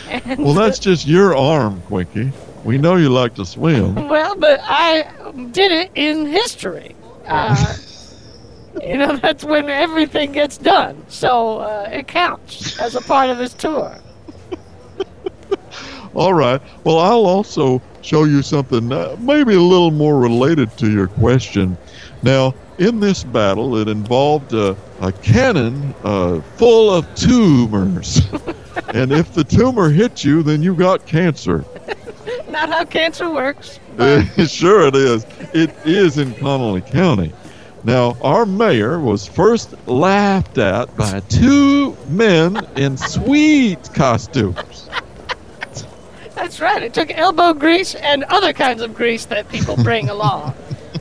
And, 0.08 0.44
Well, 0.44 0.54
that's 0.54 0.78
just 0.78 1.08
your 1.08 1.36
arm, 1.36 1.82
Quinky. 1.88 2.32
We 2.64 2.78
know 2.78 2.98
you 2.98 3.10
like 3.10 3.34
to 3.36 3.46
swim. 3.46 3.96
Well, 4.10 4.36
but 4.36 4.60
I 4.64 5.08
did 5.52 5.72
it 5.72 5.92
in 5.96 6.28
history. 6.28 6.96
Uh, 7.26 7.56
you 8.84 8.98
know, 8.98 9.18
that's 9.18 9.44
when 9.44 9.70
everything 9.70 10.34
gets 10.34 10.58
done. 10.58 11.04
So 11.08 11.60
uh, 11.60 11.90
it 11.92 12.08
counts 12.08 12.80
as 12.80 12.94
a 12.96 13.02
part 13.02 13.32
of 13.32 13.40
this 13.40 13.54
tour. 13.54 13.98
All 16.14 16.34
right. 16.34 16.62
Well, 16.84 17.00
I'll 17.00 17.26
also 17.26 17.82
show 18.02 18.24
you 18.24 18.42
something 18.42 18.92
uh, 18.92 19.16
maybe 19.20 19.54
a 19.54 19.62
little 19.62 19.92
more 19.92 20.20
related 20.20 20.76
to 20.78 20.92
your 20.92 21.08
question. 21.08 21.78
Now, 22.24 22.54
in 22.78 23.00
this 23.00 23.24
battle, 23.24 23.78
it 23.78 23.88
involved 23.88 24.54
uh, 24.54 24.76
a 25.02 25.12
cannon 25.12 25.94
uh, 26.04 26.42
full 26.58 26.92
of 26.92 27.14
tumors. 27.16 28.22
and 28.94 29.12
if 29.12 29.34
the 29.34 29.44
tumor 29.44 29.90
hit 29.90 30.24
you, 30.24 30.44
then 30.44 30.62
you 30.62 30.76
got 30.76 31.06
cancer. 31.06 31.66
not 32.50 32.70
how 32.70 32.86
cancer 32.86 33.30
works. 33.30 33.80
sure 34.48 34.88
it 34.88 34.96
is. 34.96 35.26
It 35.54 35.76
is 35.86 36.18
in 36.18 36.34
Connolly 36.36 36.82
County. 36.82 37.34
Now, 37.84 38.16
our 38.22 38.46
mayor 38.46 39.00
was 39.00 39.28
first 39.28 39.76
laughed 39.88 40.58
at 40.60 40.96
by 40.96 41.20
two 41.22 41.98
men 42.10 42.68
in 42.76 42.96
sweet 42.96 43.92
costumes. 43.94 44.90
That's 46.52 46.60
right. 46.60 46.84
It 46.84 46.94
took 46.94 47.18
elbow 47.18 47.54
grease 47.54 47.96
and 47.96 48.26
other 48.26 48.52
kinds 48.52 48.82
of 48.82 48.94
grease 48.94 49.24
that 49.28 49.48
people 49.48 49.78
bring 49.78 50.10
along. 50.16 50.54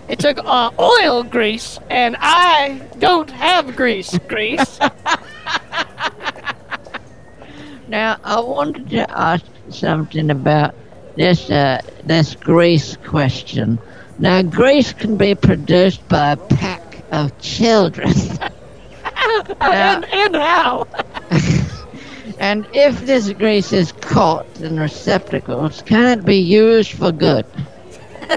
It 0.09 0.21
took 0.21 0.39
uh, 0.39 0.71
oil 0.79 1.25
grease, 1.25 1.77
and 1.91 2.17
I 2.21 2.81
don't 3.01 3.29
have 3.33 3.75
grease 3.75 4.17
grease. 4.29 4.79
Now, 7.89 8.19
I 8.23 8.39
wanted 8.39 8.91
to 8.91 9.11
ask 9.11 9.45
something 9.71 10.31
about 10.31 10.77
this 11.17 11.51
uh, 11.51 11.81
this 12.05 12.37
grease 12.37 12.97
question. 12.99 13.81
Now, 14.21 14.43
grease 14.43 14.93
can 14.93 15.17
be 15.17 15.35
produced 15.35 16.09
by 16.09 16.31
a 16.31 16.37
pack 16.37 17.03
of 17.11 17.37
children. 17.41 18.13
and, 19.61 20.05
and 20.05 20.37
how? 20.37 20.87
And 22.41 22.67
if 22.73 23.07
this 23.07 23.33
grease 23.33 23.73
is 23.73 23.93
caught 23.93 24.47
in 24.61 24.81
receptacles, 24.81 25.83
can 25.83 26.19
it 26.19 26.25
be 26.25 26.37
used 26.37 26.93
for 26.93 27.13
good? 27.13 27.47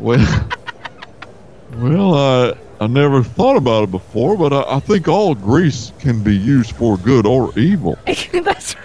Well, 0.00 0.48
well, 1.74 2.14
I 2.14 2.54
I 2.80 2.86
never 2.86 3.22
thought 3.22 3.56
about 3.56 3.84
it 3.84 3.90
before, 3.90 4.34
but 4.38 4.50
I, 4.50 4.76
I 4.76 4.80
think 4.80 5.08
all 5.08 5.34
grease 5.34 5.92
can 5.98 6.22
be 6.22 6.34
used 6.34 6.72
for 6.72 6.96
good 6.96 7.26
or 7.26 7.56
evil. 7.58 7.98
That's 8.32 8.76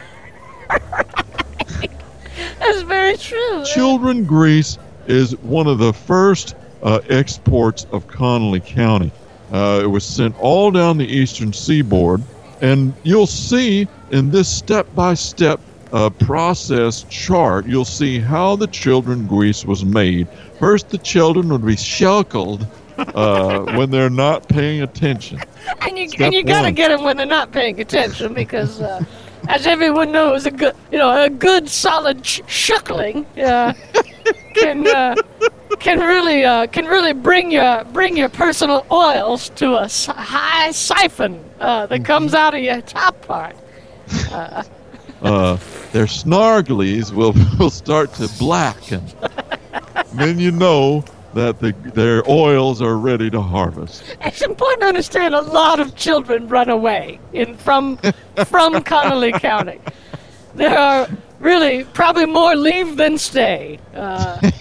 That's 2.60 2.82
very 2.82 3.16
true. 3.16 3.64
Children 3.64 4.26
grease 4.26 4.78
is 5.08 5.38
one 5.38 5.68
of 5.68 5.78
the 5.78 5.94
first 5.94 6.56
uh, 6.84 7.00
exports 7.10 7.88
of 7.94 8.08
Connolly 8.08 8.60
County. 8.60 9.14
Uh, 9.52 9.82
it 9.84 9.88
was 9.88 10.04
sent 10.04 10.38
all 10.40 10.72
down 10.72 10.98
the 10.98 11.06
eastern 11.08 11.54
seaboard, 11.54 12.22
and 12.62 12.94
you'll 13.04 13.28
see 13.28 13.88
in 14.12 14.32
this 14.32 14.50
step-by-step 14.50 15.60
uh, 15.94 16.10
process 16.10 17.06
chart, 17.10 17.66
you'll 17.66 17.86
see 17.86 18.20
how 18.20 18.56
the 18.56 18.68
children 18.68 19.26
grease 19.28 19.66
was 19.66 19.86
made. 19.86 20.28
First, 20.60 20.90
the 20.90 20.98
children 20.98 21.50
would 21.50 21.66
be 21.66 21.78
shackled 21.78 22.68
uh, 22.98 23.60
when 23.78 23.92
they're 23.92 24.10
not 24.10 24.48
paying 24.50 24.82
attention. 24.82 25.40
And 25.82 25.98
you 25.98 26.10
Step 26.10 26.20
and 26.22 26.34
you 26.34 26.44
gotta 26.44 26.72
get 26.72 26.90
them 26.90 27.04
when 27.04 27.18
they're 27.18 27.26
not 27.26 27.52
paying 27.52 27.80
attention 27.80 28.34
because, 28.34 28.82
uh, 28.82 29.04
as 29.48 29.68
everyone 29.68 30.12
knows, 30.12 30.46
a 30.46 30.52
good 30.52 30.76
you 30.92 30.98
know 30.98 31.24
a 31.24 31.30
good 31.30 31.70
solid 31.70 32.26
sh- 32.26 32.42
shuckling 32.42 33.26
uh, 33.38 33.74
can 34.56 34.88
uh, 34.88 35.16
can 35.80 36.00
really 36.00 36.44
uh, 36.44 36.68
can 36.68 36.86
really 36.86 37.14
bring 37.14 37.52
your 37.52 37.84
bring 37.86 38.18
your 38.18 38.30
personal 38.30 38.86
oils 38.92 39.50
to 39.50 39.76
a 39.76 39.88
high 40.14 40.72
siphon 40.72 41.44
uh, 41.60 41.86
that 41.88 42.04
comes 42.06 42.34
out 42.34 42.54
of 42.54 42.62
your 42.62 42.82
top 42.82 43.22
part. 43.28 43.56
uh, 45.22 45.58
their 45.92 46.06
snarglies 46.06 47.12
will, 47.12 47.34
will 47.60 47.70
start 47.70 48.14
to 48.14 48.28
blacken. 48.38 49.04
then 50.14 50.40
you 50.40 50.52
know 50.52 51.04
that 51.34 51.60
the, 51.60 51.74
their 51.94 52.28
oils 52.30 52.82
are 52.82 52.98
ready 52.98 53.30
to 53.30 53.42
harvest. 53.42 54.04
It's 54.22 54.42
important 54.42 54.82
to 54.82 54.88
understand 54.88 55.36
a 55.36 55.42
lot 55.42 55.80
of 55.80 55.96
children 55.96 56.48
run 56.48 56.70
away 56.70 57.20
in 57.34 57.58
from 57.58 57.98
from 58.46 58.82
Connolly 58.84 59.34
County. 59.34 59.80
There 60.56 60.78
are 60.78 61.10
really 61.40 61.84
probably 61.84 62.26
more 62.26 62.56
leave 62.56 62.98
than 62.98 63.18
stay. 63.18 63.80
Uh, 63.94 64.40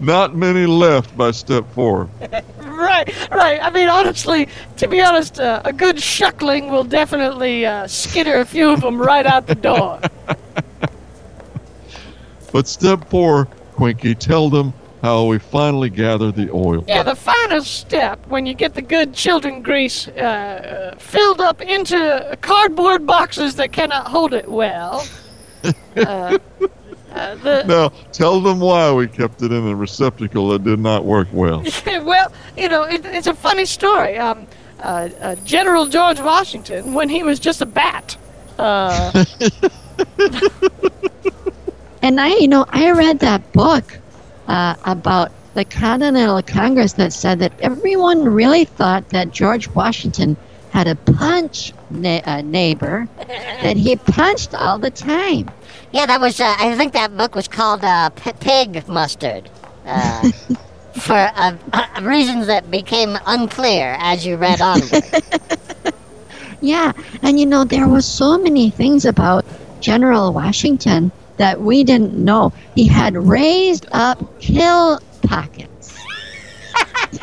Not 0.00 0.34
many 0.34 0.66
left 0.66 1.16
by 1.16 1.30
step 1.30 1.64
four. 1.74 2.08
right, 2.58 3.30
right. 3.30 3.60
I 3.62 3.70
mean, 3.70 3.88
honestly, 3.88 4.48
to 4.78 4.88
be 4.88 5.00
honest, 5.02 5.38
uh, 5.38 5.60
a 5.64 5.72
good 5.72 5.96
shuckling 5.96 6.70
will 6.70 6.84
definitely 6.84 7.66
uh, 7.66 7.86
skitter 7.86 8.40
a 8.40 8.46
few 8.46 8.70
of 8.70 8.80
them 8.80 9.00
right 9.00 9.26
out 9.26 9.46
the 9.46 9.54
door. 9.54 10.00
But 12.52 12.66
step 12.66 13.08
four, 13.08 13.44
Quinky, 13.74 14.16
tell 14.16 14.50
them 14.50 14.72
how 15.02 15.24
we 15.24 15.38
finally 15.38 15.90
gather 15.90 16.30
the 16.30 16.50
oil. 16.50 16.84
Yeah, 16.86 17.02
the 17.02 17.14
final 17.14 17.62
step 17.62 18.24
when 18.28 18.46
you 18.46 18.54
get 18.54 18.74
the 18.74 18.82
good 18.82 19.14
children 19.14 19.62
grease 19.62 20.08
uh, 20.08 20.92
uh, 20.92 20.98
filled 20.98 21.40
up 21.40 21.60
into 21.62 22.36
cardboard 22.40 23.06
boxes 23.06 23.56
that 23.56 23.72
cannot 23.72 24.08
hold 24.08 24.34
it 24.34 24.48
well. 24.48 25.06
Uh, 25.94 26.38
uh, 27.12 27.34
the, 27.34 27.64
Now, 27.64 27.88
tell 28.12 28.40
them 28.40 28.60
why 28.60 28.90
we 28.92 29.08
kept 29.08 29.42
it 29.42 29.52
in 29.52 29.66
a 29.66 29.74
receptacle 29.74 30.48
that 30.50 30.64
did 30.64 30.78
not 30.78 31.04
work 31.04 31.28
well. 31.32 31.62
well, 31.86 32.32
you 32.56 32.68
know, 32.68 32.84
it, 32.84 33.04
it's 33.04 33.26
a 33.26 33.34
funny 33.34 33.66
story. 33.66 34.16
Um, 34.16 34.46
uh, 34.78 35.10
uh, 35.20 35.34
General 35.44 35.86
George 35.86 36.20
Washington, 36.20 36.94
when 36.94 37.10
he 37.10 37.22
was 37.22 37.38
just 37.40 37.60
a 37.60 37.66
bat, 37.66 38.16
uh, 38.58 39.24
And 42.02 42.20
I, 42.20 42.28
you 42.36 42.48
know, 42.48 42.64
I 42.68 42.90
read 42.92 43.18
that 43.20 43.52
book 43.52 43.98
uh, 44.48 44.74
about 44.84 45.32
the 45.54 45.64
Continental 45.64 46.42
Congress 46.42 46.92
that 46.94 47.12
said 47.12 47.38
that 47.40 47.52
everyone 47.60 48.24
really 48.24 48.64
thought 48.64 49.08
that 49.10 49.30
George 49.32 49.68
Washington 49.68 50.36
had 50.70 50.86
a 50.86 50.94
punch 50.94 51.72
na- 51.90 52.20
uh, 52.24 52.42
neighbor 52.42 53.08
that 53.62 53.76
he 53.76 53.96
punched 53.96 54.54
all 54.54 54.78
the 54.78 54.90
time. 54.90 55.50
Yeah, 55.92 56.06
that 56.06 56.20
was. 56.20 56.40
Uh, 56.40 56.54
I 56.58 56.76
think 56.76 56.92
that 56.92 57.16
book 57.16 57.34
was 57.34 57.48
called 57.48 57.82
uh, 57.82 58.10
P- 58.10 58.32
Pig 58.38 58.86
Mustard. 58.86 59.50
Uh, 59.84 60.30
for 60.94 61.14
uh, 61.14 61.56
uh, 61.72 62.00
reasons 62.02 62.46
that 62.46 62.70
became 62.70 63.16
unclear 63.26 63.96
as 63.98 64.26
you 64.26 64.36
read 64.36 64.60
on. 64.60 64.80
Yeah, 66.60 66.92
and 67.22 67.40
you 67.40 67.46
know, 67.46 67.64
there 67.64 67.88
was 67.88 68.04
so 68.04 68.36
many 68.36 68.70
things 68.70 69.06
about 69.06 69.44
General 69.80 70.32
Washington 70.32 71.10
that 71.40 71.58
we 71.58 71.82
didn't 71.84 72.12
know. 72.14 72.52
He 72.74 72.86
had 72.86 73.16
raised 73.16 73.86
up 73.92 74.38
kill 74.40 75.00
pockets. 75.22 75.98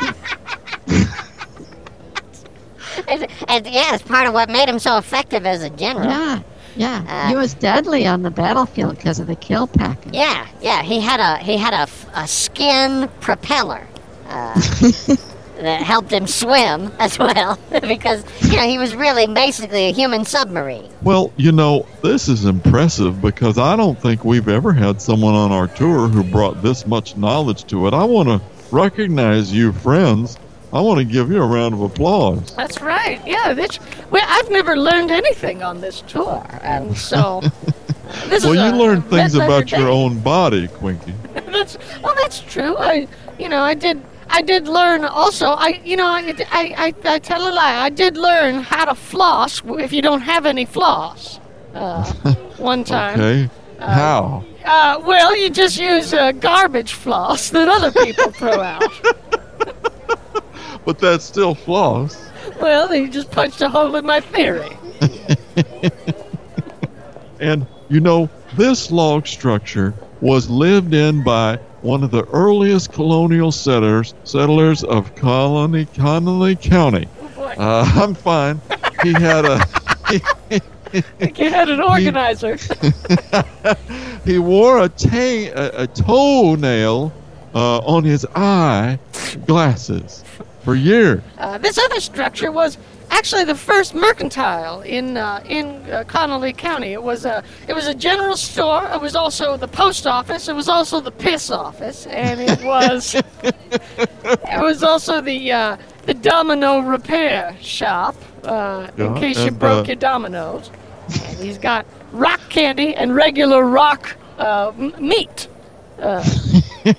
and, 3.06 3.28
and 3.46 3.66
yeah, 3.68 3.94
it's 3.94 4.02
part 4.02 4.26
of 4.26 4.34
what 4.34 4.50
made 4.50 4.68
him 4.68 4.80
so 4.80 4.98
effective 4.98 5.46
as 5.46 5.62
a 5.62 5.70
general. 5.70 6.06
Yeah, 6.06 6.42
yeah. 6.74 7.04
Uh, 7.08 7.28
he 7.28 7.36
was 7.36 7.54
deadly 7.54 8.08
on 8.08 8.22
the 8.22 8.32
battlefield 8.32 8.96
because 8.96 9.20
of 9.20 9.28
the 9.28 9.36
kill 9.36 9.68
packets. 9.68 10.12
Yeah, 10.12 10.48
yeah. 10.60 10.82
He 10.82 11.00
had 11.00 11.20
a 11.20 11.38
he 11.38 11.56
had 11.56 11.72
a, 11.72 11.88
a 12.20 12.26
skin 12.26 13.08
propeller 13.20 13.86
uh, 14.26 14.60
Uh, 15.58 15.62
that 15.62 15.82
helped 15.82 16.10
him 16.12 16.26
swim 16.26 16.90
as 16.98 17.18
well 17.18 17.58
because 17.82 18.24
you 18.50 18.56
know 18.56 18.62
he 18.62 18.78
was 18.78 18.94
really 18.94 19.26
basically 19.26 19.86
a 19.86 19.92
human 19.92 20.24
submarine. 20.24 20.88
Well, 21.02 21.32
you 21.36 21.52
know, 21.52 21.86
this 22.02 22.28
is 22.28 22.44
impressive 22.44 23.20
because 23.20 23.58
I 23.58 23.76
don't 23.76 23.98
think 24.00 24.24
we've 24.24 24.48
ever 24.48 24.72
had 24.72 25.00
someone 25.02 25.34
on 25.34 25.52
our 25.52 25.66
tour 25.68 26.08
who 26.08 26.22
brought 26.24 26.62
this 26.62 26.86
much 26.86 27.16
knowledge 27.16 27.64
to 27.64 27.86
it. 27.86 27.94
I 27.94 28.04
want 28.04 28.28
to 28.28 28.40
recognize 28.70 29.52
you, 29.52 29.72
friends. 29.72 30.38
I 30.72 30.80
want 30.82 30.98
to 30.98 31.04
give 31.04 31.30
you 31.30 31.42
a 31.42 31.46
round 31.46 31.72
of 31.74 31.80
applause. 31.80 32.54
that's 32.54 32.80
right. 32.82 33.20
Yeah, 33.26 33.54
this, 33.54 33.78
well, 34.10 34.24
I've 34.28 34.50
never 34.50 34.76
learned 34.76 35.10
anything 35.10 35.62
on 35.62 35.80
this 35.80 36.02
tour, 36.02 36.44
and 36.60 36.94
so 36.96 37.40
this 38.26 38.44
Well, 38.44 38.52
is 38.52 38.60
you 38.60 38.78
a 38.78 38.78
learned 38.78 39.06
things 39.08 39.34
about 39.34 39.70
your 39.70 39.80
day. 39.80 39.86
own 39.86 40.20
body, 40.20 40.68
Quinky. 40.68 41.14
that's 41.32 41.78
well, 42.02 42.14
that's 42.16 42.40
true. 42.40 42.76
I, 42.76 43.08
you 43.38 43.48
know, 43.48 43.62
I 43.62 43.72
did. 43.74 44.02
I 44.30 44.42
did 44.42 44.68
learn 44.68 45.04
also. 45.04 45.46
I, 45.46 45.80
you 45.84 45.96
know, 45.96 46.06
I, 46.06 46.34
I, 46.50 46.94
I, 47.04 47.14
I 47.14 47.18
tell 47.18 47.48
a 47.48 47.52
lie. 47.52 47.76
I 47.76 47.88
did 47.88 48.16
learn 48.16 48.60
how 48.60 48.84
to 48.84 48.94
floss 48.94 49.62
if 49.64 49.92
you 49.92 50.02
don't 50.02 50.20
have 50.20 50.46
any 50.46 50.64
floss. 50.64 51.40
Uh, 51.74 52.04
one 52.58 52.84
time. 52.84 53.20
Okay. 53.20 53.50
How? 53.78 54.44
Uh, 54.64 55.00
well, 55.04 55.36
you 55.36 55.50
just 55.50 55.78
use 55.78 56.12
uh, 56.12 56.32
garbage 56.32 56.92
floss 56.92 57.50
that 57.50 57.68
other 57.68 57.92
people 57.92 58.30
throw 58.32 58.60
out. 58.60 58.92
But 60.84 60.98
that's 60.98 61.24
still 61.24 61.54
floss. 61.54 62.30
Well, 62.60 62.94
you 62.94 63.08
just 63.08 63.30
punched 63.30 63.60
a 63.60 63.68
hole 63.68 63.94
in 63.96 64.04
my 64.06 64.20
theory. 64.20 64.76
And 67.40 67.66
you 67.88 68.00
know, 68.00 68.28
this 68.56 68.90
log 68.90 69.26
structure 69.26 69.94
was 70.20 70.50
lived 70.50 70.94
in 70.94 71.22
by 71.22 71.58
one 71.82 72.02
of 72.02 72.10
the 72.10 72.24
earliest 72.26 72.92
colonial 72.92 73.52
settlers 73.52 74.14
settlers 74.24 74.84
of 74.84 75.14
Colony 75.14 75.86
Connolly 75.96 76.56
County. 76.56 77.08
Oh 77.36 77.44
Uh, 77.44 77.84
I'm 78.02 78.14
fine. 78.14 78.60
He 79.02 79.12
had 79.12 79.44
a 79.44 79.64
like 81.20 81.38
you 81.38 81.50
had 81.50 81.68
an 81.68 81.80
organizer. 81.80 82.56
he 84.24 84.38
wore 84.38 84.82
a, 84.82 84.88
ta- 84.88 85.52
a, 85.54 85.82
a 85.82 85.86
toenail 85.86 87.12
uh, 87.54 87.78
on 87.78 88.04
his 88.04 88.26
eye 88.34 88.98
glasses. 89.46 90.24
for 90.64 90.74
years. 90.74 91.22
Uh, 91.38 91.58
this 91.58 91.78
other 91.78 92.00
structure 92.00 92.50
was 92.50 92.78
actually 93.10 93.44
the 93.44 93.54
first 93.54 93.94
mercantile 93.94 94.80
in 94.82 95.16
uh, 95.16 95.42
in 95.48 95.66
uh, 95.90 96.04
Connolly 96.06 96.52
County. 96.52 96.92
It 96.92 97.02
was 97.02 97.24
a 97.24 97.42
it 97.66 97.74
was 97.74 97.86
a 97.86 97.94
general 97.94 98.36
store. 98.36 98.88
It 98.92 99.00
was 99.00 99.16
also 99.16 99.56
the 99.56 99.68
post 99.68 100.06
office. 100.06 100.48
It 100.48 100.54
was 100.54 100.68
also 100.68 101.00
the 101.00 101.10
piss 101.10 101.50
office, 101.50 102.06
and 102.06 102.40
it 102.40 102.62
was 102.62 103.14
it 103.42 104.60
was 104.60 104.82
also 104.82 105.20
the 105.20 105.52
uh, 105.52 105.76
the 106.06 106.14
domino 106.14 106.80
repair 106.80 107.56
shop. 107.60 108.16
Uh, 108.44 108.90
in 108.96 109.14
case 109.16 109.44
you 109.44 109.50
broke 109.50 109.86
uh, 109.86 109.88
your 109.88 109.96
dominoes. 109.96 110.70
And 111.10 111.38
he's 111.38 111.58
got 111.58 111.86
rock 112.12 112.40
candy 112.50 112.94
and 112.94 113.14
regular 113.14 113.64
rock 113.64 114.16
uh, 114.38 114.72
m- 114.78 114.94
meat. 114.98 115.48
Uh, 115.98 116.22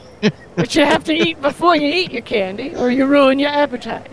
which 0.56 0.76
you 0.76 0.84
have 0.84 1.06
to 1.06 1.14
eat 1.14 1.42
before 1.42 1.76
you 1.76 1.88
eat 1.88 2.12
your 2.12 2.22
candy, 2.22 2.76
or 2.76 2.92
you 2.92 3.06
ruin 3.06 3.40
your 3.40 3.50
appetite. 3.50 4.08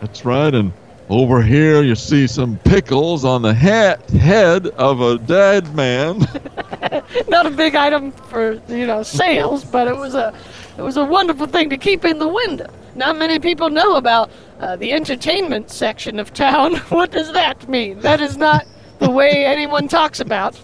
That's 0.00 0.24
right. 0.24 0.54
And 0.54 0.72
over 1.10 1.40
here, 1.40 1.82
you 1.82 1.94
see 1.94 2.26
some 2.26 2.58
pickles 2.58 3.24
on 3.24 3.42
the 3.42 3.54
head 3.54 4.02
head 4.10 4.66
of 4.68 5.00
a 5.00 5.18
dead 5.18 5.74
man. 5.74 6.18
Not 7.28 7.46
a 7.46 7.50
big 7.50 7.74
item 7.74 8.12
for 8.12 8.60
you 8.68 8.86
know 8.86 9.02
sales, 9.02 9.64
but 9.64 9.88
it 9.88 9.96
was 9.96 10.14
a 10.14 10.34
it 10.76 10.82
was 10.82 10.96
a 10.96 11.04
wonderful 11.04 11.46
thing 11.46 11.70
to 11.70 11.78
keep 11.78 12.04
in 12.04 12.18
the 12.18 12.28
window. 12.28 12.68
Not 12.94 13.16
many 13.16 13.38
people 13.38 13.70
know 13.70 13.96
about 13.96 14.30
uh, 14.60 14.76
the 14.76 14.92
entertainment 14.92 15.70
section 15.70 16.18
of 16.18 16.34
town. 16.34 16.76
what 16.88 17.10
does 17.10 17.32
that 17.32 17.68
mean? 17.68 18.00
That 18.00 18.20
is 18.20 18.36
not 18.36 18.66
the 18.98 19.10
way 19.10 19.46
anyone 19.46 19.88
talks 19.88 20.20
about 20.20 20.60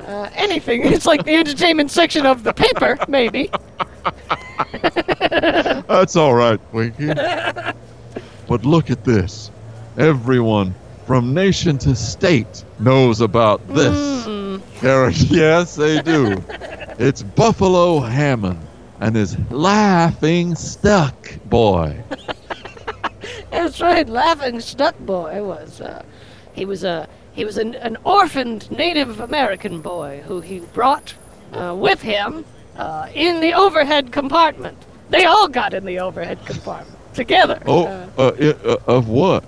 uh, 0.00 0.28
anything. 0.34 0.84
It's 0.84 1.06
like 1.06 1.24
the 1.24 1.34
entertainment 1.34 1.90
section 1.90 2.26
of 2.26 2.42
the 2.42 2.52
paper, 2.52 2.98
maybe. 3.08 3.50
That's 5.88 6.16
all 6.16 6.34
right, 6.34 6.60
Winky. 6.72 7.06
but 8.48 8.64
look 8.64 8.90
at 8.90 9.04
this. 9.04 9.50
Everyone 9.98 10.74
from 11.06 11.32
nation 11.32 11.78
to 11.78 11.94
state 11.94 12.64
knows 12.78 13.20
about 13.20 13.66
this. 13.68 14.24
character. 14.80 15.24
yes, 15.30 15.74
they 15.76 16.02
do. 16.02 16.42
It's 16.98 17.22
Buffalo 17.22 18.00
Hammond 18.00 18.58
and 19.00 19.14
his 19.16 19.36
laughing 19.50 20.54
stuck 20.54 21.38
boy. 21.46 21.96
That's 23.50 23.80
right. 23.80 24.08
Laughing 24.08 24.60
Stuck 24.60 24.98
Boy 25.00 25.42
was 25.42 25.80
uh, 25.80 26.04
he 26.52 26.64
was 26.64 26.84
a 26.84 27.08
he 27.32 27.44
was 27.44 27.56
an, 27.58 27.74
an 27.76 27.96
orphaned 28.04 28.70
Native 28.70 29.20
American 29.20 29.80
boy 29.80 30.22
who 30.26 30.40
he 30.40 30.60
brought 30.60 31.14
uh, 31.52 31.74
with 31.76 32.02
him 32.02 32.44
uh, 32.76 33.08
in 33.14 33.40
the 33.40 33.52
overhead 33.54 34.12
compartment. 34.12 34.76
They 35.10 35.24
all 35.24 35.48
got 35.48 35.74
in 35.74 35.84
the 35.84 35.98
overhead 36.00 36.44
compartment 36.44 36.98
together. 37.14 37.60
Oh, 37.66 37.86
Uh, 37.86 38.08
uh, 38.18 38.32
i- 38.40 38.68
uh, 38.68 38.76
of 38.86 39.08
what? 39.08 39.44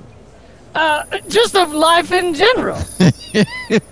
Uh, 0.74 1.04
just 1.28 1.54
of 1.56 1.72
life 1.72 2.12
in 2.12 2.34
general. 2.34 2.78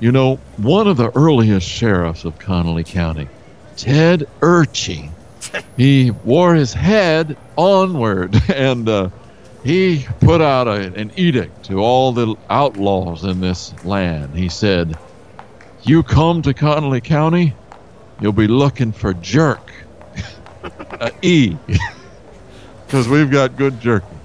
You 0.00 0.12
know, 0.12 0.36
one 0.58 0.86
of 0.86 0.96
the 0.96 1.10
earliest 1.16 1.68
sheriffs 1.68 2.24
of 2.24 2.38
Connolly 2.38 2.84
County, 2.84 3.28
Ted 3.76 4.28
Urchy, 4.40 5.10
he 5.76 6.12
wore 6.12 6.54
his 6.54 6.72
head 6.72 7.36
onward 7.56 8.36
and 8.54 8.88
uh, 8.88 9.08
he 9.64 10.06
put 10.20 10.40
out 10.40 10.68
a, 10.68 10.94
an 10.94 11.10
edict 11.16 11.64
to 11.64 11.80
all 11.80 12.12
the 12.12 12.36
outlaws 12.48 13.24
in 13.24 13.40
this 13.40 13.74
land. 13.84 14.36
He 14.36 14.48
said, 14.48 14.96
You 15.82 16.04
come 16.04 16.42
to 16.42 16.54
Connolly 16.54 17.00
County, 17.00 17.54
you'll 18.20 18.32
be 18.32 18.46
looking 18.46 18.92
for 18.92 19.14
jerk. 19.14 19.72
a 20.92 21.10
E. 21.22 21.56
Because 22.86 23.08
we've 23.08 23.32
got 23.32 23.56
good 23.56 23.80
jerky. 23.80 24.17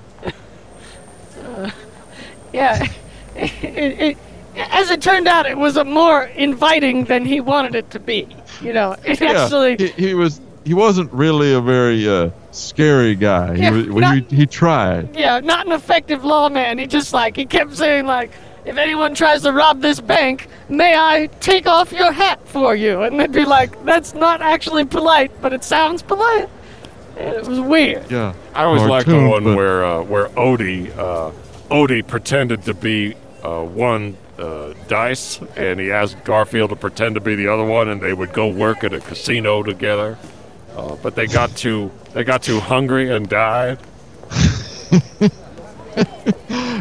Yeah. 2.54 2.88
It, 3.36 4.00
it, 4.02 4.18
as 4.56 4.92
it 4.92 5.02
turned 5.02 5.28
out, 5.28 5.48
it 5.48 5.58
was 5.58 5.76
a 5.78 5.84
more 5.84 6.24
inviting 6.24 7.06
than 7.06 7.26
he 7.26 7.42
wanted 7.42 7.74
it 7.74 7.90
to 7.92 8.00
be. 8.00 8.28
You 8.62 8.74
know, 8.74 8.96
it 9.04 9.20
actually. 9.22 9.76
he, 9.78 9.88
he 9.88 10.14
was 10.14 10.40
he 10.64 10.74
wasn't 10.76 11.12
really 11.12 11.54
a 11.54 11.60
very 11.60 12.08
uh, 12.08 12.30
scary 12.52 13.16
guy. 13.16 13.56
Yeah, 13.56 13.72
he, 13.74 13.90
was, 13.90 14.02
not- 14.02 14.16
he, 14.30 14.36
he 14.36 14.46
tried. 14.46 15.16
yeah, 15.16 15.40
not 15.40 15.66
an 15.66 15.72
effective 15.72 16.24
lawman. 16.24 16.78
He 16.78 16.86
just 16.86 17.12
like 17.12 17.36
he 17.36 17.46
kept 17.46 17.76
saying 17.76 18.06
like, 18.06 18.32
if 18.66 18.78
anyone 18.78 19.16
tries 19.16 19.42
to 19.42 19.52
rob 19.52 19.82
this 19.82 20.00
bank, 20.00 20.48
may 20.70 20.96
I 20.96 21.28
take 21.42 21.66
off 21.66 21.92
your 21.92 22.12
hat 22.12 22.48
for 22.48 22.76
you? 22.76 23.02
And 23.02 23.20
they'd 23.20 23.32
be 23.32 23.46
like, 23.46 23.84
that's 23.84 24.14
not 24.14 24.42
actually 24.42 24.86
polite, 24.86 25.32
but 25.42 25.52
it 25.54 25.64
sounds 25.64 26.02
polite. 26.04 26.48
And 27.18 27.36
it 27.36 27.46
was 27.48 27.60
weird. 27.60 28.10
Yeah. 28.12 28.34
I 28.54 28.64
always 28.66 28.84
liked 28.84 29.10
the 29.10 29.16
one 29.28 29.44
but- 29.44 29.58
where 29.58 29.84
uh, 29.84 30.04
where 30.04 30.28
Odie 30.30 30.96
uh, 30.98 31.32
Odie 31.74 32.06
pretended 32.06 32.62
to 32.66 32.76
be 32.76 33.16
uh, 33.44 33.64
one 33.64 34.16
uh, 34.38 34.74
dice, 34.88 35.42
and 35.58 35.80
he 35.80 35.92
asked 35.92 36.24
Garfield 36.24 36.70
to 36.70 36.76
pretend 36.76 37.16
to 37.16 37.22
be 37.22 37.34
the 37.34 37.48
other 37.48 37.66
one, 37.66 37.90
and 37.90 38.00
they 38.00 38.14
would 38.14 38.32
go 38.32 38.48
work 38.48 38.84
at 38.84 38.94
a 38.94 39.00
casino 39.00 39.64
together. 39.64 40.20
Uh, 40.76 40.96
but 40.98 41.16
they 41.16 41.26
got 41.26 41.56
too 41.56 41.92
they 42.14 42.24
got 42.24 42.44
too 42.44 42.60
hungry 42.60 43.12
and 43.12 43.28
died. 43.28 43.80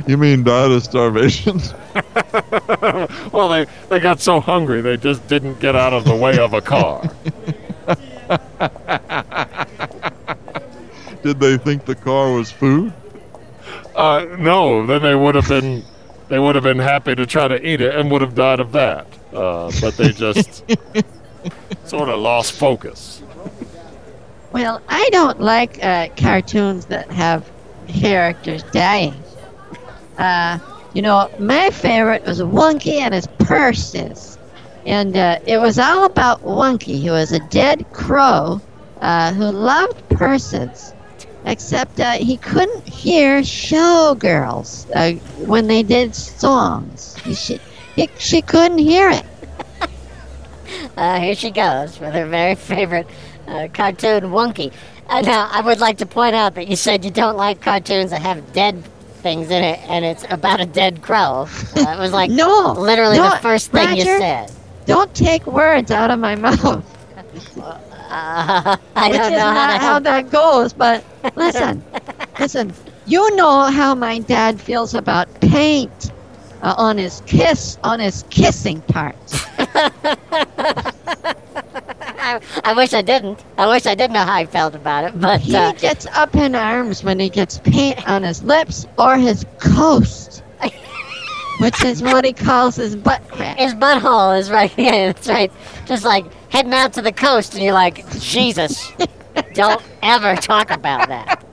You 0.07 0.17
mean 0.17 0.43
died 0.43 0.73
of 0.73 0.83
starvation? 0.83 1.61
Well, 3.33 3.49
they 3.49 3.67
they 3.89 4.01
got 4.01 4.21
so 4.21 4.41
hungry 4.41 4.81
they 4.81 4.97
just 4.97 5.27
didn't 5.29 5.61
get 5.61 5.77
out 5.77 5.93
of 5.93 6.05
the 6.05 6.17
way 6.17 6.39
of 6.39 6.55
a 6.55 6.61
car. 6.61 7.03
Did 11.23 11.41
they 11.41 11.57
think 11.57 11.85
the 11.85 11.95
car 11.95 12.33
was 12.33 12.51
food? 12.51 12.93
Uh, 13.95 14.27
no, 14.39 14.87
then 14.87 15.03
they 15.03 15.15
would 15.15 15.35
have 15.35 15.49
been 15.49 15.85
they 16.29 16.39
would 16.39 16.55
have 16.55 16.65
been 16.65 16.79
happy 16.79 17.15
to 17.15 17.27
try 17.27 17.47
to 17.47 17.67
eat 17.67 17.81
it 17.81 17.95
and 17.95 18.11
would 18.11 18.23
have 18.23 18.35
died 18.35 18.59
of 18.61 18.73
that. 18.73 19.07
Uh, 19.35 19.71
but 19.81 19.97
they 19.97 20.13
just 20.13 20.65
sort 21.85 22.09
of 22.09 22.19
lost 22.21 22.53
focus. 22.53 23.23
Well, 24.53 24.81
I 24.89 25.09
don't 25.13 25.41
like 25.41 25.83
uh, 25.85 26.09
cartoons 26.17 26.87
that 26.87 27.11
have 27.11 27.51
characters 27.89 28.63
dying. 28.73 29.15
Uh, 30.19 30.59
you 30.95 31.03
know, 31.03 31.31
my 31.39 31.71
favorite 31.71 32.25
was 32.25 32.41
Wonky 32.41 33.01
and 33.01 33.15
his 33.15 33.27
purses. 33.39 34.39
And 34.85 35.17
uh, 35.17 35.39
it 35.47 35.59
was 35.59 35.79
all 35.79 36.05
about 36.05 36.43
Wonky, 36.43 37.03
who 37.03 37.13
was 37.13 37.33
a 37.33 37.41
dead 37.49 37.91
crow 37.93 38.61
uh, 39.01 39.33
who 39.33 39.45
loved 39.45 40.09
purses. 40.11 40.93
Except 41.45 41.99
uh, 41.99 42.13
he 42.13 42.37
couldn't 42.37 42.87
hear 42.89 43.41
showgirls 43.41 44.89
uh, 44.95 45.19
when 45.45 45.67
they 45.67 45.83
did 45.83 46.15
songs. 46.15 47.17
He, 47.19 47.35
she, 47.35 47.61
he, 47.97 48.09
she 48.19 48.43
couldn't 48.43 48.79
hear 48.79 49.11
it. 49.11 49.25
Uh, 50.97 51.21
here 51.21 51.35
she 51.35 51.51
goes 51.51 52.01
with 52.01 52.13
her 52.15 52.27
very 52.27 52.55
favorite 52.55 53.07
uh, 53.47 53.69
cartoon, 53.73 54.25
Wonky. 54.25 54.73
Uh, 55.09 55.21
now, 55.21 55.49
I 55.53 55.61
would 55.61 55.81
like 55.81 55.99
to 55.99 56.07
point 56.07 56.35
out 56.35 56.55
that 56.55 56.69
you 56.69 56.77
said 56.77 57.05
you 57.05 57.11
don't 57.11 57.37
like 57.37 57.61
cartoons 57.61 58.11
that 58.11 58.23
have 58.23 58.53
dead 58.53 58.83
things 59.23 59.51
in 59.51 59.63
it, 59.63 59.79
and 59.89 60.05
it's 60.05 60.25
about 60.31 60.61
a 60.61 60.67
dead 60.67 61.03
crow. 61.03 61.47
Uh, 61.77 61.95
it 61.97 61.99
was 61.99 62.13
like 62.15 62.31
No, 62.31 62.73
literally 62.73 63.19
no, 63.19 63.31
the 63.31 63.37
first 63.39 63.71
thing 63.71 63.97
you 63.97 64.05
said. 64.05 64.51
Don't 64.87 65.15
take 65.15 65.47
words 65.47 65.91
out 65.91 66.11
of 66.11 66.19
my 66.19 66.35
mouth. 66.37 66.85
Uh, 68.13 68.77
I 68.97 69.09
which 69.09 69.23
don't 69.23 69.33
is 69.33 69.39
know 69.39 69.53
how 69.53 69.67
not 69.67 69.81
how 69.81 69.99
that 70.01 70.31
goes. 70.31 70.73
But 70.73 71.05
listen, 71.37 71.83
listen. 72.39 72.73
You 73.07 73.35
know 73.37 73.63
how 73.71 73.95
my 73.95 74.19
dad 74.21 74.61
feels 74.61 74.95
about 74.95 75.29
paint 75.41 76.13
uh, 76.63 76.75
on 76.79 76.99
his 76.99 77.23
kiss, 77.27 77.79
on 77.83 78.01
his 78.01 78.25
kissing 78.31 78.81
parts. 78.83 79.45
I, 82.19 82.41
I 82.65 82.75
wish 82.75 82.95
I 82.95 83.03
didn't. 83.03 83.45
I 83.59 83.67
wish 83.67 83.87
I 83.87 83.95
did 83.95 84.11
know 84.11 84.25
how 84.25 84.39
he 84.39 84.47
felt 84.47 84.75
about 84.75 85.05
it, 85.05 85.19
but 85.21 85.41
He 85.41 85.55
uh, 85.55 85.73
gets 85.73 86.07
up 86.07 86.35
in 86.37 86.55
arms 86.55 87.03
when 87.05 87.19
he 87.19 87.29
gets 87.29 87.59
paint 87.59 88.09
on 88.09 88.23
his 88.23 88.43
lips 88.43 88.87
or 88.99 89.17
his 89.17 89.45
coast, 89.59 90.43
which 91.63 91.85
is 91.85 92.03
what 92.03 92.25
he 92.25 92.33
calls 92.33 92.77
his 92.77 92.97
butt 92.97 93.27
crack. 93.29 93.57
his 93.57 93.75
butthole 93.75 94.39
is 94.39 94.51
right. 94.51 94.73
Yeah, 94.79 95.13
that's 95.13 95.29
right. 95.29 95.53
Just 95.87 96.05
like 96.05 96.25
heading 96.51 96.73
out 96.73 96.93
to 96.95 97.03
the 97.03 97.13
coast, 97.13 97.55
and 97.55 97.63
you're 97.63 97.73
like, 97.73 98.09
Jesus, 98.19 98.93
don't 99.55 99.83
ever 100.03 100.35
talk 100.35 100.71
about 100.71 101.09
that. 101.09 101.45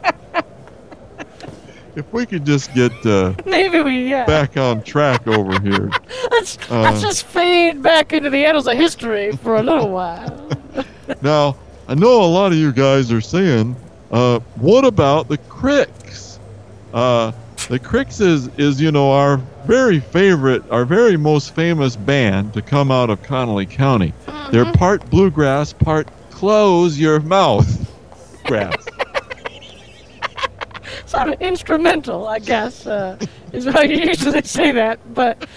If 1.96 2.12
we 2.14 2.26
could 2.26 2.46
just 2.46 2.74
get 2.74 2.94
uh, 3.06 3.34
Maybe 3.46 3.82
we 3.82 4.10
yeah. 4.10 4.26
back 4.26 4.58
on 4.58 4.82
track 4.84 5.28
over 5.28 5.60
here. 5.60 5.92
let's 6.32 6.58
uh, 6.72 6.82
let's 6.82 7.02
just 7.02 7.26
fade 7.26 7.84
back 7.84 8.14
into 8.14 8.30
the 8.30 8.46
annals 8.46 8.68
of 8.68 8.78
history 8.78 9.32
for 9.34 9.58
a 9.58 9.64
little 9.64 9.90
while. 9.90 10.48
Now, 11.24 11.58
I 11.88 11.96
know 11.96 12.24
a 12.24 12.32
lot 12.32 12.52
of 12.52 12.58
you 12.60 12.72
guys 12.72 13.12
are 13.12 13.20
saying, 13.20 13.76
uh, 14.12 14.40
what 14.56 14.86
about 14.86 15.28
the 15.28 15.40
Cricks? 15.40 16.40
Uh, 17.70 17.74
the 17.74 17.80
Cricks 17.80 18.20
is, 18.20 18.48
is, 18.58 18.82
you 18.82 18.92
know, 18.92 19.12
our 19.12 19.38
very 19.66 20.00
favorite, 20.00 20.64
our 20.72 20.86
very 20.86 21.18
most 21.18 21.54
famous 21.54 21.96
band 21.96 22.54
to 22.54 22.62
come 22.62 22.92
out 22.92 23.10
of 23.10 23.22
Connolly 23.24 23.66
County. 23.66 24.14
They're 24.52 24.72
part 24.74 25.10
bluegrass, 25.10 25.74
part 25.74 26.08
close 26.32 27.00
your 27.00 27.20
mouth 27.20 27.92
grass. 28.46 28.76
sort 31.06 31.30
of 31.30 31.42
instrumental, 31.42 32.28
I 32.28 32.40
guess, 32.40 32.88
uh, 32.88 33.18
is 33.54 33.66
how 33.66 33.82
you 33.82 33.98
usually 33.98 34.42
say 34.44 34.72
that. 34.72 35.00
But 35.14 35.48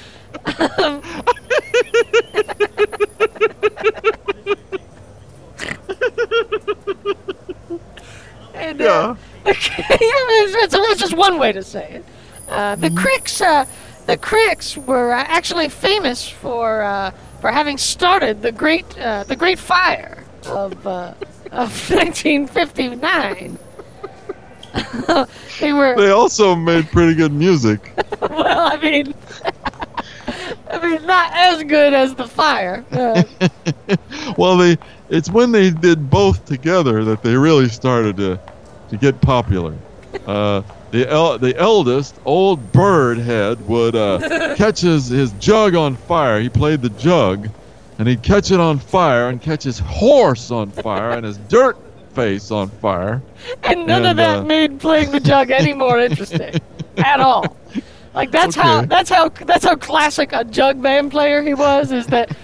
um, 0.79 1.03
and, 8.55 8.83
uh, 8.83 9.15
it's, 9.47 10.75
it's 10.75 11.01
just 11.01 11.17
one 11.17 11.39
way 11.39 11.53
to 11.53 11.63
say 11.63 11.95
it. 11.95 12.05
Uh, 12.49 12.77
the 12.77 12.91
Cricks, 12.91 13.41
uh, 13.41 13.65
the 14.07 14.17
Cricks 14.17 14.77
were 14.77 15.13
uh, 15.13 15.25
actually 15.27 15.69
famous 15.69 16.29
for 16.29 16.83
uh, 16.83 17.13
for 17.41 17.51
having 17.51 17.79
started 17.79 18.43
the 18.43 18.53
great 18.53 18.87
uh, 18.99 19.25
the 19.25 19.37
Great 19.37 19.59
Fire 19.59 20.23
of 20.47 20.87
uh, 20.87 21.15
of 21.51 21.71
1959. 21.91 23.59
they 25.61 25.73
were. 25.73 25.97
They 25.97 26.11
also 26.11 26.55
made 26.55 26.87
pretty 26.91 27.15
good 27.15 27.33
music. 27.33 27.93
well, 28.21 28.73
I 28.73 28.77
mean, 28.77 29.15
I 30.71 30.79
mean, 30.83 31.07
not 31.07 31.33
as 31.35 31.63
good 31.65 31.95
as 31.95 32.15
the 32.15 32.27
Fire. 32.27 32.85
Well, 34.37 34.57
they 34.57 34.79
it's 35.11 35.31
when 35.31 35.53
they 35.53 35.71
did 35.71 36.09
both 36.11 36.45
together 36.47 37.05
that 37.05 37.23
they 37.23 37.37
really 37.37 37.69
started 37.69 38.17
to 38.17 38.41
to 38.93 38.99
get 38.99 39.21
popular. 39.21 39.75
Uh, 40.27 40.63
the 40.91 41.09
el- 41.09 41.39
the 41.39 41.57
eldest, 41.57 42.15
old 42.25 42.71
Birdhead, 42.73 43.59
would 43.63 43.97
uh, 43.97 44.55
catch 44.57 44.81
his, 44.81 45.09
his 45.09 45.33
jug 45.33 45.75
on 45.75 45.97
fire. 45.97 46.39
He 46.41 46.49
played 46.51 46.83
the 46.83 46.91
jug, 46.91 47.49
and 47.99 48.07
he'd 48.07 48.23
catch 48.23 48.51
it 48.51 48.61
on 48.61 48.79
fire 48.79 49.31
and 49.31 49.41
catch 49.41 49.65
his 49.65 49.79
horse 49.79 50.51
on 50.51 50.71
fire 50.71 51.13
and 51.13 51.25
his 51.25 51.39
dirt 51.39 51.77
face 52.15 52.51
on 52.51 52.69
fire. 52.69 53.23
and 53.65 53.87
none 53.87 54.05
of 54.05 54.17
that 54.19 54.41
uh, 54.41 54.45
made 54.45 54.79
playing 54.79 55.11
the 55.11 55.21
jug 55.21 55.51
any 55.51 55.73
more 55.73 55.99
interesting 56.09 56.61
at 56.99 57.21
all. 57.21 57.57
Like 58.15 58.31
that's 58.31 58.55
how 58.55 58.83
that's 58.85 59.09
how 59.09 59.31
that's 59.31 59.65
how 59.65 59.77
classic 59.77 60.35
a 60.35 60.45
jug 60.45 60.83
band 60.83 61.11
player 61.11 61.43
he 61.43 61.55
was. 61.55 61.91
Is 61.91 62.07
that 62.09 62.37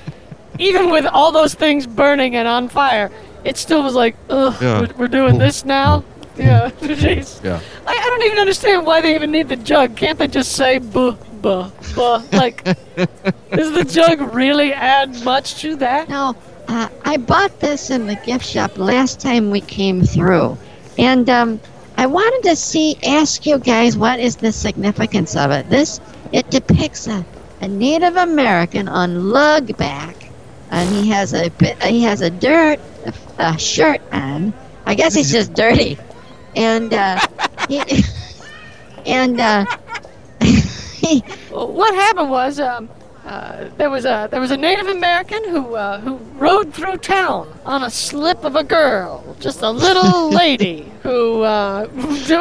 even 0.59 0.91
with 0.91 1.05
all 1.05 1.31
those 1.33 1.53
things 1.53 1.87
burning 1.87 2.35
and 2.37 2.49
on 2.49 2.71
fire, 2.71 3.11
it 3.45 3.59
still 3.59 3.83
was 3.83 3.95
like, 3.95 4.17
ugh, 4.31 4.57
Yeah. 4.63 4.81
we're, 4.81 4.95
we're 5.01 5.09
doing 5.09 5.37
this 5.37 5.67
now. 5.67 6.03
Yeah, 6.39 6.71
jeez. 6.81 7.43
Yeah. 7.43 7.61
I, 7.87 7.93
I 7.93 8.11
don't 8.11 8.23
even 8.25 8.39
understand 8.39 8.87
why 8.87 9.01
they 9.01 9.15
even 9.15 9.31
need 9.31 9.49
the 9.49 9.57
jug. 9.57 9.97
Can't 9.97 10.19
they 10.19 10.29
just 10.29 10.53
say 10.53 10.79
buh 10.79 11.17
buh 11.41 11.71
buh? 11.95 12.23
Like, 12.33 12.65
does 13.51 13.73
the 13.73 13.85
jug 13.89 14.35
really 14.35 14.73
add 14.73 15.25
much 15.25 15.61
to 15.63 15.77
that? 15.77 16.09
No, 16.09 16.37
uh, 16.69 16.89
I 17.05 17.17
bought 17.17 17.61
this 17.61 17.91
in 17.91 18.07
the 18.07 18.17
gift 18.17 18.45
shop 18.45 18.79
last 18.79 19.21
time 19.21 19.51
we 19.51 19.61
came 19.61 20.03
through, 20.03 20.57
and 20.99 21.29
um, 21.29 21.61
I 21.97 22.07
wanted 22.07 22.49
to 22.51 22.55
see, 22.57 22.97
ask 23.05 23.45
you 23.45 23.59
guys, 23.59 23.97
what 23.97 24.21
is 24.21 24.37
the 24.37 24.53
significance 24.53 25.35
of 25.35 25.51
it? 25.51 25.69
This 25.69 26.01
it 26.33 26.49
depicts 26.51 27.09
a, 27.09 27.25
a 27.61 27.67
Native 27.67 28.17
American 28.17 28.89
on 28.89 29.31
lug 29.31 29.77
back, 29.77 30.31
and 30.71 30.89
he 30.91 31.09
has 31.11 31.35
a 31.35 31.49
bit, 31.51 31.83
he 31.83 32.03
has 32.03 32.21
a 32.21 32.31
dirt 32.31 32.79
uh, 33.39 33.57
shirt 33.57 34.01
on. 34.13 34.53
I 34.87 34.95
guess 34.95 35.15
he's 35.15 35.31
just 35.31 35.55
dirty, 35.55 35.99
and 36.59 36.93
uh, 36.93 37.21
he, 37.69 37.81
and 39.07 39.41
uh, 39.41 39.65
Well, 41.51 41.73
what 41.73 41.95
happened 41.95 42.31
was 42.31 42.61
um, 42.61 42.91
uh, 43.25 43.69
there 43.77 43.91
was 43.91 44.05
a 44.05 44.29
there 44.31 44.41
was 44.41 44.51
a 44.51 44.57
Native 44.57 44.89
American 44.89 45.43
who 45.49 45.75
uh, 45.75 46.01
who 46.01 46.17
rode 46.37 46.75
through 46.75 46.97
town 46.97 47.49
on 47.65 47.85
a 47.85 47.91
slip 47.91 48.45
of 48.45 48.57
a 48.57 48.65
girl, 48.65 49.37
just 49.39 49.63
a 49.63 49.71
little 49.71 50.31
lady 50.31 50.91
who 51.03 51.43
uh, 51.43 51.89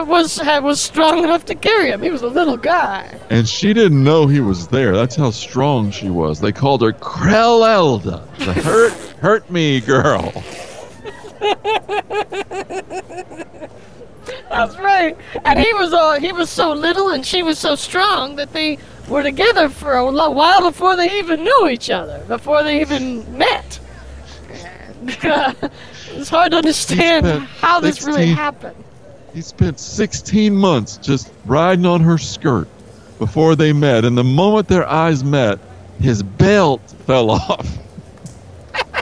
was 0.07 0.39
was 0.61 0.81
strong 0.81 1.23
enough 1.23 1.45
to 1.45 1.55
carry 1.55 1.91
him. 1.91 2.01
He 2.01 2.09
was 2.09 2.23
a 2.23 2.27
little 2.27 2.57
guy. 2.57 3.19
And 3.29 3.47
she 3.47 3.73
didn't 3.73 4.03
know 4.03 4.27
he 4.27 4.39
was 4.39 4.67
there. 4.67 4.95
That's 4.95 5.15
how 5.15 5.31
strong 5.31 5.91
she 5.91 6.09
was. 6.09 6.39
They 6.39 6.51
called 6.51 6.81
her 6.81 6.93
Krelelda, 6.93 8.23
the 8.39 8.53
hurt 8.53 8.93
hurt 9.19 9.49
me 9.51 9.79
girl. 9.79 10.33
That's 14.49 14.77
right. 14.77 15.17
And 15.45 15.59
he 15.59 15.73
was 15.73 15.93
uh, 15.93 16.19
he 16.19 16.31
was 16.31 16.49
so 16.49 16.71
little 16.73 17.09
and 17.09 17.25
she 17.25 17.43
was 17.43 17.59
so 17.59 17.75
strong 17.75 18.35
that 18.37 18.53
they 18.53 18.77
were 19.07 19.23
together 19.23 19.69
for 19.69 19.93
a 19.93 20.11
while 20.11 20.61
before 20.61 20.95
they 20.95 21.17
even 21.19 21.43
knew 21.43 21.67
each 21.69 21.89
other, 21.89 22.23
before 22.27 22.63
they 22.63 22.81
even 22.81 23.37
met. 23.37 23.79
And, 24.99 25.17
uh, 25.25 25.53
it's 26.13 26.29
hard 26.29 26.51
to 26.51 26.57
understand 26.57 27.27
how 27.59 27.79
this 27.79 28.03
really 28.03 28.27
happened. 28.27 28.83
He 29.33 29.41
spent 29.41 29.79
16 29.79 30.55
months 30.55 30.97
just 30.97 31.31
riding 31.45 31.85
on 31.85 32.01
her 32.01 32.17
skirt 32.17 32.67
before 33.19 33.55
they 33.55 33.71
met. 33.73 34.03
And 34.05 34.17
the 34.17 34.23
moment 34.23 34.67
their 34.67 34.87
eyes 34.87 35.23
met, 35.23 35.59
his 35.99 36.23
belt 36.23 36.81
fell 37.05 37.31
off. 37.31 37.77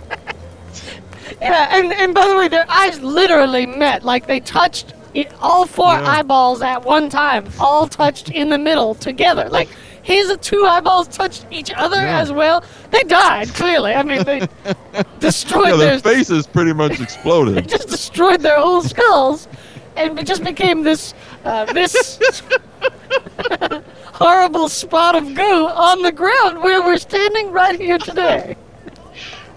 Yeah, 1.41 1.77
and, 1.77 1.93
and 1.93 2.13
by 2.15 2.27
the 2.27 2.36
way, 2.36 2.47
their 2.47 2.65
eyes 2.67 2.99
literally 3.01 3.67
met. 3.67 4.03
Like 4.03 4.25
they 4.25 4.39
touched 4.39 4.94
it, 5.15 5.32
all 5.41 5.65
four 5.65 5.93
Yeah. 5.93 6.08
eyeballs 6.19 6.62
at 6.62 6.84
one 6.86 7.10
time, 7.10 7.45
all 7.60 7.88
touched 7.88 8.30
in 8.30 8.49
the 8.49 8.58
middle 8.58 8.93
together. 8.95 9.49
Like 9.49 9.69
his 10.04 10.38
two 10.41 10.65
eyeballs 10.65 11.08
touched 11.08 11.45
each 11.49 11.71
other 11.75 11.95
Yeah. 12.01 12.19
as 12.19 12.32
well. 12.32 12.63
They 12.91 13.01
died, 13.04 13.47
clearly. 13.56 13.93
I 13.93 14.04
mean, 14.04 14.23
they 14.23 14.47
destroyed 15.19 15.69
Yeah, 15.69 15.75
their 15.78 15.99
their 15.99 16.13
faces 16.15 16.45
pretty 16.45 16.73
much 16.73 16.99
exploded. 17.08 17.56
They 17.56 17.62
just 17.62 17.88
destroyed 17.89 18.41
their 18.41 18.60
whole 18.60 18.84
skulls, 18.84 19.47
and 19.95 20.19
it 20.19 20.28
just 20.28 20.43
became 20.43 20.84
this 20.84 21.13
uh, 21.45 21.65
this 21.73 22.19
horrible 24.13 24.69
spot 24.69 25.15
of 25.15 25.34
goo 25.34 25.67
on 25.67 26.01
the 26.01 26.12
ground 26.12 26.62
where 26.62 26.82
we're 26.82 26.97
standing 26.97 27.51
right 27.51 27.80
here 27.80 27.97
today. 27.97 28.56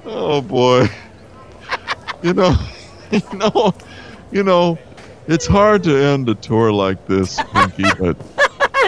Oh 0.05 0.41
boy. 0.41 0.89
You 2.23 2.33
know, 2.35 2.55
you 3.13 3.23
know, 3.35 3.75
you 4.33 4.43
know, 4.43 4.79
it's 5.29 5.47
hard 5.47 5.85
to 5.85 5.97
end 5.97 6.29
a 6.29 6.35
tour 6.35 6.73
like 6.73 7.07
this, 7.07 7.41
Pinky, 7.53 7.85
but 7.99 8.17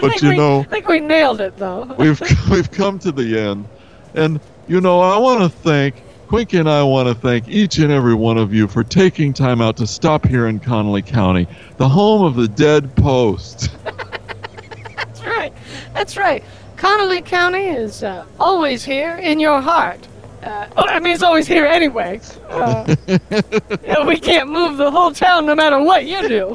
but 0.00 0.20
you 0.22 0.30
we, 0.30 0.36
know, 0.36 0.60
I 0.60 0.64
think 0.64 0.88
we 0.88 0.98
nailed 1.00 1.40
it 1.40 1.56
though. 1.56 1.84
we've 1.98 2.20
we've 2.50 2.70
come 2.70 2.98
to 3.00 3.12
the 3.12 3.38
end, 3.38 3.68
and 4.14 4.40
you 4.66 4.80
know 4.80 5.00
I 5.00 5.16
want 5.18 5.40
to 5.40 5.48
thank 5.48 6.02
Quinky 6.30 6.58
and 6.58 6.70
I 6.70 6.82
want 6.84 7.08
to 7.08 7.14
thank 7.14 7.48
each 7.48 7.78
and 7.78 7.90
every 7.90 8.14
one 8.14 8.38
of 8.38 8.54
you 8.54 8.68
for 8.68 8.84
taking 8.84 9.32
time 9.32 9.60
out 9.60 9.76
to 9.78 9.86
stop 9.86 10.24
here 10.24 10.46
in 10.46 10.60
Connolly 10.60 11.02
County, 11.02 11.48
the 11.76 11.88
home 11.88 12.22
of 12.22 12.36
the 12.36 12.46
Dead 12.46 12.94
Post. 12.94 13.70
That's 13.84 15.22
right. 15.24 15.52
That's 15.92 16.16
right. 16.16 16.44
Connolly 16.76 17.20
County 17.20 17.66
is 17.66 18.04
uh, 18.04 18.24
always 18.38 18.84
here 18.84 19.16
in 19.16 19.40
your 19.40 19.60
heart. 19.60 20.06
Uh, 20.42 20.66
oh, 20.76 20.86
I 20.86 21.00
mean, 21.00 21.12
it's 21.14 21.22
always 21.22 21.46
here 21.46 21.66
anyway. 21.66 22.20
Uh, 22.48 22.96
we 24.06 24.18
can't 24.18 24.48
move 24.50 24.78
the 24.78 24.90
whole 24.90 25.12
town 25.12 25.44
no 25.46 25.54
matter 25.54 25.80
what 25.82 26.06
you 26.06 26.26
do. 26.28 26.54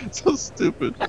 so 0.10 0.36
stupid. 0.36 0.94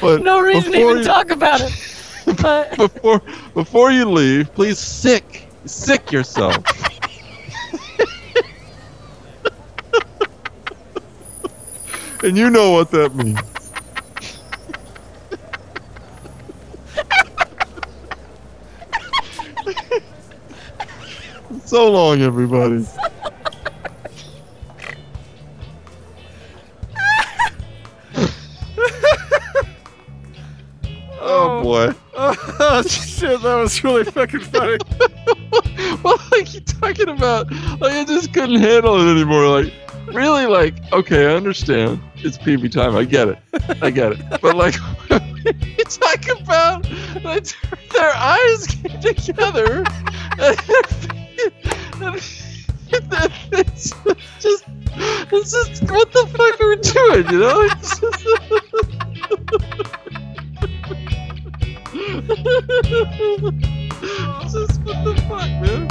but 0.00 0.22
No 0.22 0.40
reason 0.40 0.72
to 0.72 0.78
even 0.78 0.98
you- 0.98 1.04
talk 1.04 1.30
about 1.30 1.60
it. 1.62 1.72
But 2.42 2.76
before 2.76 3.22
before 3.54 3.90
you 3.90 4.04
leave, 4.04 4.52
please 4.54 4.78
sick 4.78 5.48
sick 5.64 6.12
yourself. 6.12 6.56
and 12.22 12.36
you 12.36 12.50
know 12.50 12.72
what 12.72 12.90
that 12.90 13.14
means. 13.14 13.38
So 21.68 21.90
long, 21.90 22.22
everybody. 22.22 22.86
Oh, 31.20 31.58
oh 31.58 31.62
boy. 31.62 31.94
Oh 32.60 32.82
shit, 32.82 33.42
that 33.42 33.54
was 33.54 33.84
really 33.84 34.04
fucking 34.04 34.40
funny. 34.40 34.78
well, 36.02 36.18
like 36.32 36.54
you 36.54 36.60
talking 36.60 37.08
about, 37.08 37.50
like 37.80 37.92
I 37.92 38.04
just 38.04 38.32
couldn't 38.32 38.60
handle 38.60 38.96
it 38.96 39.12
anymore. 39.12 39.46
Like, 39.46 39.72
really, 40.06 40.46
like, 40.46 40.74
okay, 40.92 41.26
I 41.26 41.34
understand. 41.34 42.00
It's 42.16 42.38
PB 42.38 42.72
time. 42.72 42.96
I 42.96 43.04
get 43.04 43.28
it. 43.28 43.38
I 43.82 43.90
get 43.90 44.12
it. 44.12 44.40
But 44.40 44.56
like, 44.56 44.74
you 45.10 45.84
talk 45.84 46.40
about 46.40 46.88
like, 47.22 47.46
their 47.92 48.12
eyes 48.14 48.66
came 48.66 49.14
together. 49.14 49.84
And, 50.38 50.60
and 50.68 51.17
just, 54.40 54.64
it's 55.30 55.52
just, 55.52 55.82
what 55.90 56.12
the 56.12 56.26
fuck 56.32 56.60
are 56.60 56.68
we 56.68 56.76
doing, 56.76 57.26
you 57.30 57.38
know? 57.38 57.60
It's 57.62 58.00
just, 58.00 58.26
it's 64.40 64.52
just 64.52 64.80
what 64.82 64.98
the 65.04 65.14
fuck, 65.28 65.50
man? 65.62 65.88